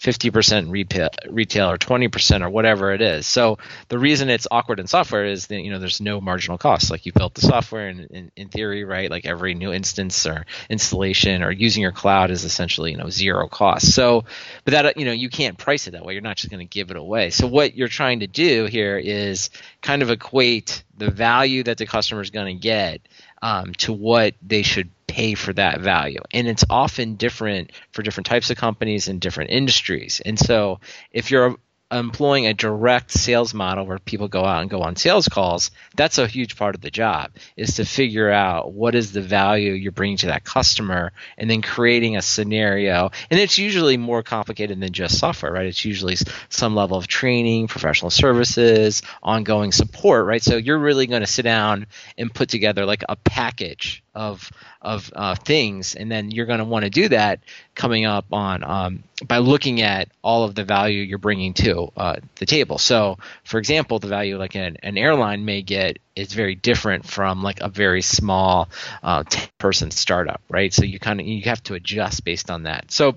[0.00, 3.26] 50% retail, retail or 20% or whatever it is.
[3.26, 6.90] So the reason it's awkward in software is that, you know, there's no marginal cost.
[6.90, 9.10] Like you built the software and in, in theory, right?
[9.10, 13.48] Like every new instance or installation or using your cloud is essentially, you know, zero
[13.48, 13.94] cost.
[13.94, 14.24] So,
[14.64, 16.12] but that, you know, you can't price it that way.
[16.12, 17.30] You're not just going to give it away.
[17.30, 21.86] So what you're trying to do here is kind of equate the value that the
[21.86, 23.00] customer is going to get
[23.44, 26.20] um, to what they should pay for that value.
[26.32, 30.22] And it's often different for different types of companies and different industries.
[30.24, 30.80] And so
[31.12, 31.56] if you're
[31.98, 36.18] employing a direct sales model where people go out and go on sales calls, that's
[36.18, 39.92] a huge part of the job is to figure out what is the value you're
[39.92, 43.10] bringing to that customer and then creating a scenario.
[43.30, 45.66] And it's usually more complicated than just software, right?
[45.66, 46.16] It's usually
[46.48, 50.42] some level of training, professional services, ongoing support, right?
[50.42, 51.86] So you're really going to sit down
[52.18, 54.50] and put together like a package of
[54.80, 57.40] of uh, things, and then you're going to want to do that
[57.74, 62.16] coming up on um, by looking at all of the value you're bringing to uh,
[62.36, 62.78] the table.
[62.78, 67.42] So, for example, the value like an, an airline may get is very different from
[67.42, 68.68] like a very small
[69.02, 69.24] uh,
[69.58, 70.72] person startup, right?
[70.72, 72.90] So you kind of you have to adjust based on that.
[72.90, 73.16] So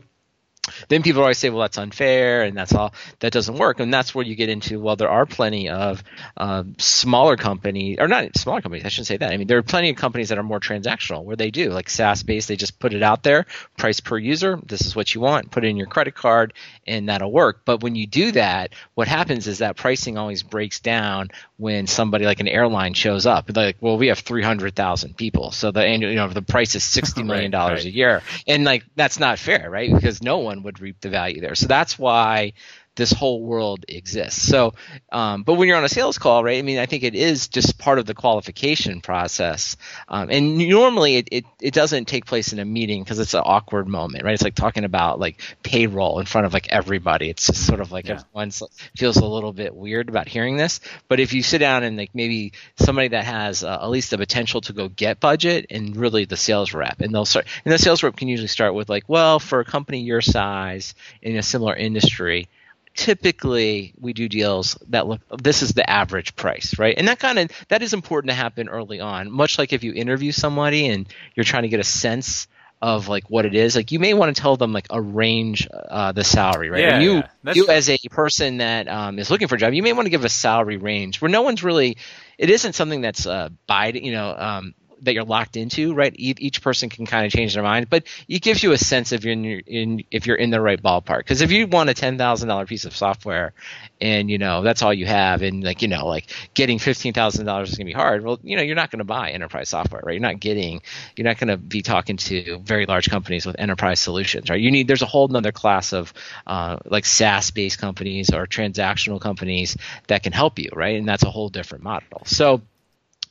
[0.89, 3.79] then people always say, well, that's unfair and that's all that doesn't work.
[3.79, 6.03] And that's where you get into, well, there are plenty of
[6.35, 9.31] uh, smaller companies, or not smaller companies, I shouldn't say that.
[9.31, 11.89] I mean, there are plenty of companies that are more transactional where they do, like
[11.89, 13.45] SaaS based, they just put it out there,
[13.77, 16.53] price per user, this is what you want, put it in your credit card,
[16.85, 17.61] and that'll work.
[17.65, 22.25] But when you do that, what happens is that pricing always breaks down when somebody
[22.25, 23.55] like an airline shows up.
[23.55, 25.51] Like, well, we have 300,000 people.
[25.51, 27.85] So the annual, you know, the price is $60 million right, right.
[27.85, 28.21] a year.
[28.47, 29.93] And like, that's not fair, right?
[29.93, 31.55] Because no one would reap the value there.
[31.55, 32.53] So that's why
[32.97, 34.41] this whole world exists.
[34.41, 34.73] So,
[35.11, 36.57] um, but when you're on a sales call, right?
[36.57, 39.77] I mean, I think it is just part of the qualification process.
[40.09, 43.43] Um, and normally it, it, it, doesn't take place in a meeting because it's an
[43.45, 44.33] awkward moment, right?
[44.33, 47.29] It's like talking about like payroll in front of like everybody.
[47.29, 48.19] It's just sort of like yeah.
[48.19, 48.51] everyone
[48.97, 50.79] feels a little bit weird about hearing this.
[51.07, 54.17] But if you sit down and like maybe somebody that has uh, at least the
[54.17, 57.77] potential to go get budget and really the sales rep, and they'll start, and the
[57.77, 61.43] sales rep can usually start with like, well, for a company your size in a
[61.43, 62.49] similar industry,
[62.97, 66.95] typically we do deals that look this is the average price right?
[66.97, 69.31] And that kind of that is important to happen early on.
[69.31, 72.47] Much like if you interview somebody and you're trying to get a sense
[72.81, 75.67] of like what it is like you may want to tell them like a range
[75.71, 76.81] uh, the salary right?
[76.81, 77.53] Yeah, and you yeah.
[77.53, 80.11] you as a person that um, is looking for a job you may want to
[80.11, 81.97] give a salary range where no one's really
[82.37, 86.13] it isn't something that's uh, by you know um, that you're locked into, right?
[86.17, 89.23] Each person can kind of change their mind, but it gives you a sense if
[89.23, 91.19] you're in, in if you're in the right ballpark.
[91.19, 93.53] Because if you want a ten thousand dollar piece of software,
[94.01, 97.45] and you know that's all you have, and like you know like getting fifteen thousand
[97.45, 98.23] dollars is gonna be hard.
[98.23, 100.13] Well, you know you're not gonna buy enterprise software, right?
[100.13, 100.81] You're not getting,
[101.15, 104.59] you're not gonna be talking to very large companies with enterprise solutions, right?
[104.59, 106.13] You need there's a whole other class of
[106.45, 109.77] uh, like SaaS based companies or transactional companies
[110.07, 110.97] that can help you, right?
[110.97, 112.21] And that's a whole different model.
[112.25, 112.61] So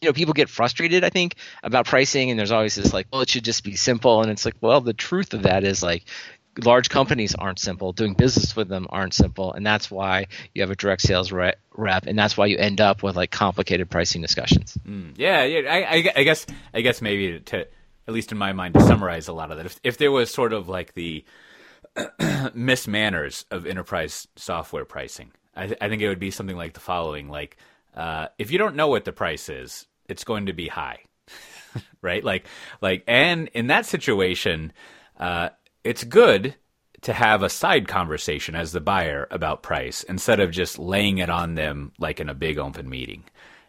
[0.00, 3.22] you know people get frustrated i think about pricing and there's always this like well
[3.22, 6.04] it should just be simple and it's like well the truth of that is like
[6.64, 7.92] large companies aren't simple.
[7.92, 11.58] Doing business with them aren't simple, and that's why you have a direct sales rep,
[12.06, 14.78] and that's why you end up with like complicated pricing discussions.
[14.86, 15.70] Mm, yeah, yeah.
[15.70, 17.66] I, I, guess I guess maybe to
[18.08, 20.32] at least in my mind to summarize a lot of that, if, if there was
[20.32, 21.24] sort of like the
[21.96, 27.28] mismanners of enterprise software pricing, I, I think it would be something like the following:
[27.28, 27.56] like
[27.96, 31.00] uh, if you don't know what the price is, it's going to be high,
[32.02, 32.22] right?
[32.22, 32.46] Like
[32.80, 34.72] like, and in that situation.
[35.18, 35.48] Uh,
[35.82, 36.56] it's good
[37.02, 41.30] to have a side conversation as the buyer about price instead of just laying it
[41.30, 43.22] on them like in a big open meeting.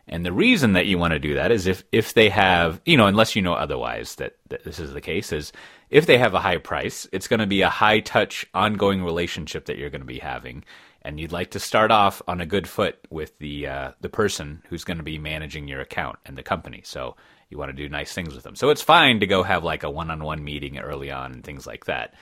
[0.07, 2.97] And the reason that you want to do that is if, if they have, you
[2.97, 5.51] know, unless you know otherwise that, that this is the case, is
[5.89, 9.65] if they have a high price, it's going to be a high touch, ongoing relationship
[9.65, 10.63] that you're going to be having.
[11.07, 14.61] And you'd like to start off on a good foot with the, uh, the person
[14.67, 16.81] who's going to be managing your account and the company.
[16.83, 17.15] So
[17.49, 18.57] you want to do nice things with them.
[18.57, 21.85] So it's fine to go have like a one-on-one meeting early on and things like
[21.85, 22.13] that.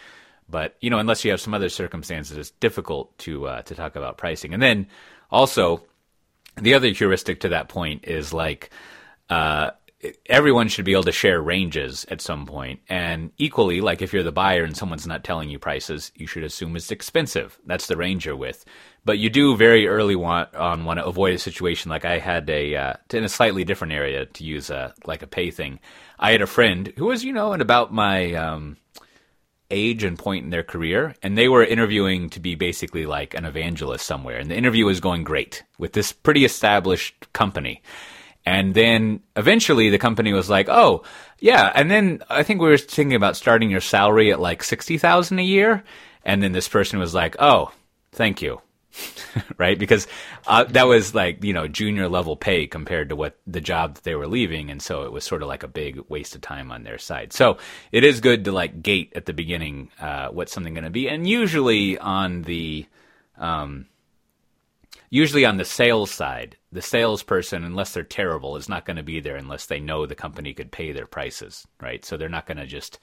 [0.47, 3.95] But you know, unless you have some other circumstances, it's difficult to uh, to talk
[3.95, 4.53] about pricing.
[4.53, 4.86] And then
[5.31, 5.81] also,
[6.55, 8.69] the other heuristic to that point is like
[9.31, 9.71] uh,
[10.28, 12.80] everyone should be able to share ranges at some point.
[12.89, 16.43] And equally, like if you're the buyer and someone's not telling you prices, you should
[16.43, 17.58] assume it's expensive.
[17.66, 18.66] That's the range you're with.
[19.04, 22.50] But you do very early want on want to avoid a situation like I had
[22.50, 25.80] a uh, in a slightly different area to use a like a pay thing.
[26.20, 28.78] I had a friend who was you know in about my um,
[29.70, 33.46] age and point in their career, and they were interviewing to be basically like an
[33.46, 37.84] evangelist somewhere, and the interview was going great with this pretty established company.
[38.46, 41.04] And then eventually the company was like, "Oh,
[41.39, 44.98] yeah." And then I think we were thinking about starting your salary at like sixty
[44.98, 45.84] thousand a year.
[46.24, 47.72] And then this person was like, "Oh,
[48.12, 48.62] thank you."
[49.58, 49.78] right?
[49.78, 50.08] Because
[50.48, 54.04] uh, that was like you know junior level pay compared to what the job that
[54.04, 56.72] they were leaving, and so it was sort of like a big waste of time
[56.72, 57.34] on their side.
[57.34, 57.58] So
[57.91, 61.10] it is good to like gate at the beginning uh, what's something going to be,
[61.10, 62.86] and usually on the
[63.38, 63.88] um,
[65.16, 69.22] usually on the sales side, the salesperson, unless they're terrible, is not going to be
[69.22, 72.03] there unless they know the company could pay their prices, right?
[72.03, 72.99] So they're not going to just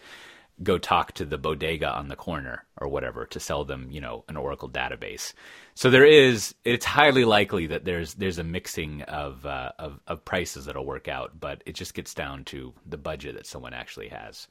[0.63, 4.25] go talk to the bodega on the corner or whatever to sell them, you know,
[4.29, 5.33] an Oracle database.
[5.75, 10.23] So there is, it's highly likely that there's there's a mixing of uh, of, of
[10.27, 14.09] prices that'll work out, but it just gets down to the budget that someone actually
[14.09, 14.49] has.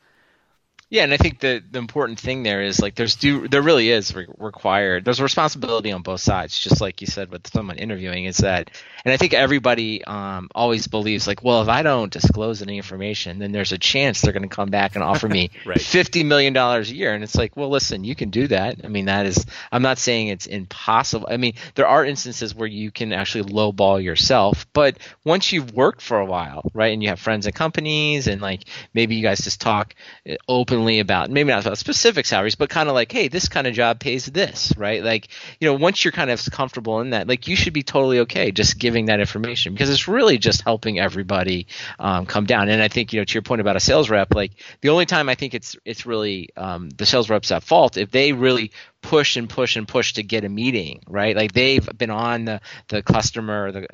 [0.92, 3.89] Yeah, and I think the the important thing there is like there's do there really
[3.89, 5.06] is re- required.
[5.06, 8.26] There's a responsibility on both sides, just like you said with someone interviewing.
[8.26, 8.70] Is that,
[9.06, 13.39] and I think everybody um, always believes like, well, if I don't disclose any information,
[13.39, 15.80] then there's a chance they're going to come back and offer me right.
[15.80, 17.14] fifty million dollars a year.
[17.14, 18.82] And it's like, well, listen, you can do that.
[18.84, 19.46] I mean, that is.
[19.72, 21.30] I'm not saying it's impossible.
[21.32, 26.02] I mean, there are instances where you can actually lowball yourself, but once you've worked
[26.02, 29.39] for a while, right, and you have friends and companies, and like maybe you guys
[29.39, 29.96] just talk
[30.30, 33.47] uh, openly openly about maybe not about specific salaries, but kind of like, hey, this
[33.47, 35.03] kind of job pays this, right?
[35.03, 35.27] Like,
[35.59, 38.51] you know, once you're kind of comfortable in that, like you should be totally okay
[38.51, 41.67] just giving that information because it's really just helping everybody
[41.99, 42.69] um, come down.
[42.69, 45.05] And I think, you know, to your point about a sales rep, like the only
[45.05, 48.71] time I think it's it's really um, the sales reps at fault if they really
[49.01, 51.36] push and push and push to get a meeting, right?
[51.36, 53.88] Like they've been on the, the customer, the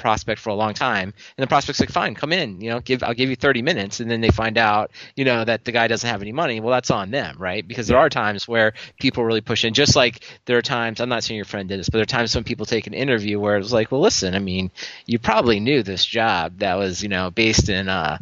[0.00, 3.02] prospect for a long time, and the prospect's like, fine, come in, you know, give
[3.02, 5.86] I'll give you 30 minutes, and then they find out, you know, that the guy
[5.86, 6.60] doesn't have any money.
[6.60, 7.66] Well, that's on them, right?
[7.66, 11.00] Because there are times where people really push in, just like there are times.
[11.00, 12.94] I'm not saying your friend did this, but there are times when people take an
[12.94, 14.70] interview where it's like, well, listen, I mean,
[15.06, 18.18] you probably knew this job that was, you know, based in, uh,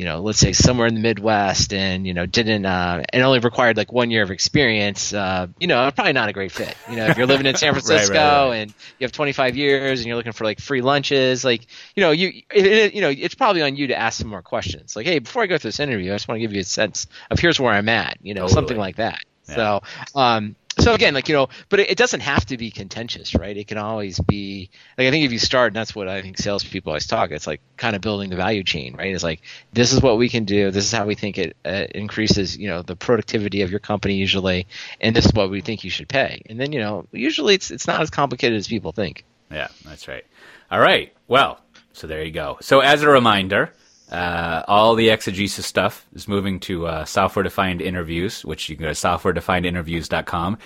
[0.00, 3.38] you know, let's say somewhere in the Midwest and, you know, didn't, uh, and only
[3.38, 6.74] required like one year of experience, uh, you know, probably not a great fit.
[6.88, 8.56] You know, if you're living in San Francisco right, right, right.
[8.56, 12.12] and you have 25 years and you're looking for like free lunches, like, you know,
[12.12, 14.96] you, it, it, you know, it's probably on you to ask some more questions.
[14.96, 16.64] Like, hey, before I go through this interview, I just want to give you a
[16.64, 18.54] sense of here's where I'm at, you know, totally.
[18.54, 19.20] something like that.
[19.50, 19.54] Yeah.
[19.54, 19.82] So,
[20.14, 23.56] um, so again, like you know, but it, it, doesn't have to be contentious, right?
[23.56, 26.38] It can always be like I think if you start, and that's what I think
[26.38, 27.30] salespeople always talk.
[27.30, 29.14] It's like kind of building the value chain, right?
[29.14, 30.70] It's like this is what we can do.
[30.70, 34.14] This is how we think it uh, increases, you know, the productivity of your company
[34.14, 34.66] usually,
[35.00, 36.42] and this is what we think you should pay.
[36.48, 39.24] And then you know, usually it's it's not as complicated as people think.
[39.50, 40.24] Yeah, that's right.
[40.70, 41.12] All right.
[41.26, 41.60] Well,
[41.92, 42.58] so there you go.
[42.60, 43.72] So as a reminder,
[44.10, 48.84] uh, all the exegesis stuff is moving to uh, software defined interviews, which you can
[48.84, 50.58] go to softwaredefinedinterviews.com.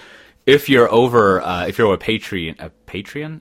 [0.47, 2.67] If you're over, uh, if you're a Patreon, a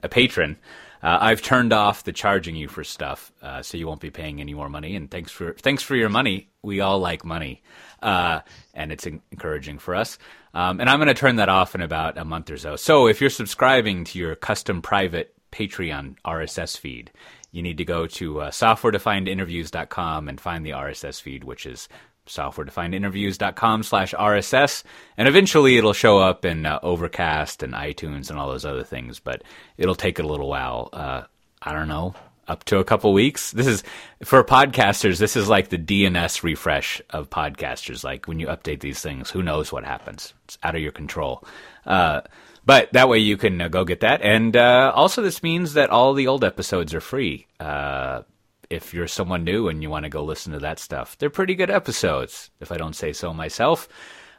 [0.03, 0.57] a patron,
[1.03, 4.39] uh, I've turned off the charging you for stuff, uh, so you won't be paying
[4.39, 4.95] any more money.
[4.95, 6.49] And thanks for thanks for your money.
[6.61, 7.61] We all like money,
[8.01, 8.39] uh,
[8.73, 10.17] and it's encouraging for us.
[10.53, 12.77] Um, and I'm going to turn that off in about a month or so.
[12.77, 17.11] So if you're subscribing to your custom private Patreon RSS feed,
[17.53, 21.87] you need to go to uh, softwaredefinedinterviews.com and find the RSS feed, which is
[22.27, 24.83] softwaredefinedinterviews.com slash RSS.
[25.17, 29.19] And eventually it'll show up in uh, Overcast and iTunes and all those other things,
[29.19, 29.43] but
[29.77, 30.89] it'll take a little while.
[30.91, 31.23] Uh,
[31.61, 32.15] I don't know,
[32.47, 33.51] up to a couple weeks.
[33.51, 33.83] This is
[34.23, 35.19] for podcasters.
[35.19, 38.03] This is like the DNS refresh of podcasters.
[38.03, 40.33] Like when you update these things, who knows what happens?
[40.45, 41.43] It's out of your control.
[41.85, 42.21] Uh,
[42.65, 44.21] but that way you can uh, go get that.
[44.21, 47.47] And uh, also, this means that all the old episodes are free.
[47.59, 48.23] Uh,
[48.69, 51.55] if you're someone new and you want to go listen to that stuff, they're pretty
[51.55, 53.87] good episodes, if I don't say so myself.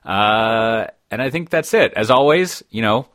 [0.04, 1.92] Uh, and I think that's it.
[1.94, 3.06] As always, you know,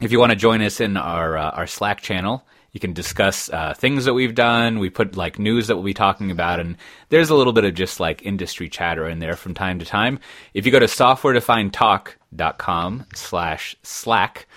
[0.00, 3.48] if you want to join us in our uh, our Slack channel, you can discuss
[3.50, 4.80] uh, things that we've done.
[4.80, 6.76] We put like news that we'll be talking about, and
[7.08, 10.18] there's a little bit of just like industry chatter in there from time to time.
[10.52, 14.48] If you go to softwaredefinedtalk.com slash Slack,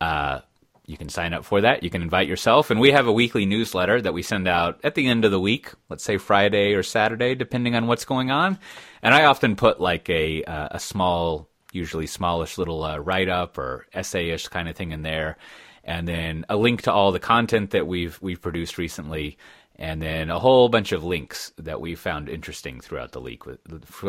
[0.00, 0.42] uh,
[0.86, 1.82] you can sign up for that.
[1.82, 4.94] You can invite yourself, and we have a weekly newsletter that we send out at
[4.94, 5.72] the end of the week.
[5.88, 8.60] Let's say Friday or Saturday, depending on what's going on.
[9.02, 13.58] And I often put like a uh, a small, usually smallish little uh, write up
[13.58, 15.38] or essayish kind of thing in there
[15.84, 19.36] and then a link to all the content that we've we've produced recently,
[19.76, 23.60] and then a whole bunch of links that we found interesting throughout the week with,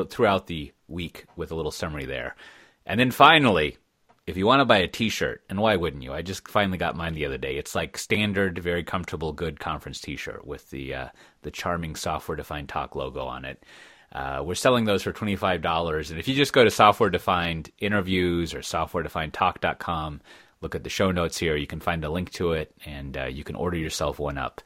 [0.10, 2.36] throughout the week with a little summary there.
[2.86, 3.78] And then finally,
[4.26, 6.14] if you want to buy a T-shirt, and why wouldn't you?
[6.14, 7.58] I just finally got mine the other day.
[7.58, 11.08] It's like standard, very comfortable, good conference T-shirt with the uh,
[11.42, 13.64] the charming software defined talk logo on it.
[14.12, 17.10] Uh, we're selling those for twenty five dollars, and if you just go to software
[17.10, 20.22] defined interviews or softwaredefinedtalk.com
[20.66, 21.56] look at the show notes here.
[21.56, 24.62] You can find a link to it, and uh, you can order yourself one up.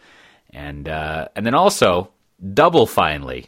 [0.50, 2.12] And uh, and then also
[2.54, 3.48] double finally.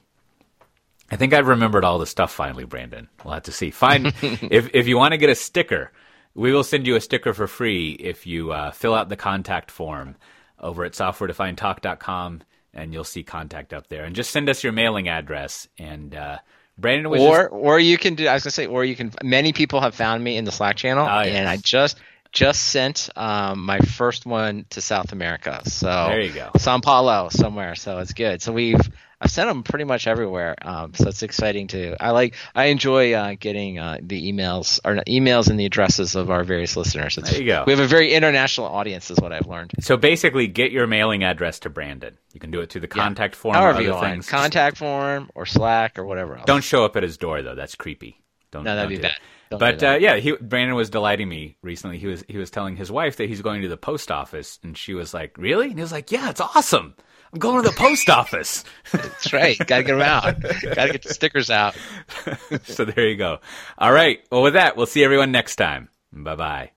[1.10, 3.08] I think I've remembered all the stuff finally, Brandon.
[3.24, 3.72] We'll have to see.
[3.72, 5.94] Find if if you want to get a sticker,
[6.36, 9.72] we will send you a sticker for free if you uh, fill out the contact
[9.72, 10.18] form
[10.60, 12.42] over at softwaredefinedtalk.com,
[12.74, 14.04] and you'll see contact up there.
[14.04, 16.14] And just send us your mailing address and.
[16.14, 16.38] Uh,
[16.78, 17.52] Brandon or just...
[17.52, 18.28] or you can do.
[18.28, 19.12] I was gonna say, or you can.
[19.22, 21.36] Many people have found me in the Slack channel, oh, yes.
[21.36, 22.00] and I just
[22.32, 25.62] just sent um, my first one to South America.
[25.66, 27.76] So there you go, Sao Paulo somewhere.
[27.76, 28.42] So it's good.
[28.42, 28.80] So we've
[29.22, 30.56] I've sent them pretty much everywhere.
[30.64, 31.96] Um, so it's exciting to.
[32.04, 32.34] I like.
[32.56, 36.76] I enjoy uh, getting uh, the emails or emails and the addresses of our various
[36.76, 37.20] listeners.
[37.20, 37.64] It's, there you go.
[37.68, 39.74] We have a very international audience, is what I've learned.
[39.80, 42.18] So basically, get your mailing address to Brandon.
[42.34, 43.42] You can do it through the contact yeah.
[43.42, 44.28] form or other things.
[44.28, 46.48] Contact form or Slack or whatever else.
[46.48, 47.56] Don't show up at his door though.
[47.56, 48.20] That's creepy.
[48.50, 48.64] Don't.
[48.64, 49.12] No, that'd be bad.
[49.12, 49.18] It.
[49.52, 51.98] Don't but uh, yeah, he, Brandon was delighting me recently.
[51.98, 54.78] He was he was telling his wife that he's going to the post office, and
[54.78, 56.96] she was like, "Really?" And he was like, "Yeah, it's awesome.
[57.34, 59.58] I'm going to the post office." That's right.
[59.58, 60.42] Got to get them out.
[60.42, 61.76] Got to get the stickers out.
[62.64, 63.40] so there you go.
[63.78, 64.22] All right.
[64.32, 65.90] Well, with that, we'll see everyone next time.
[66.14, 66.70] Bye bye.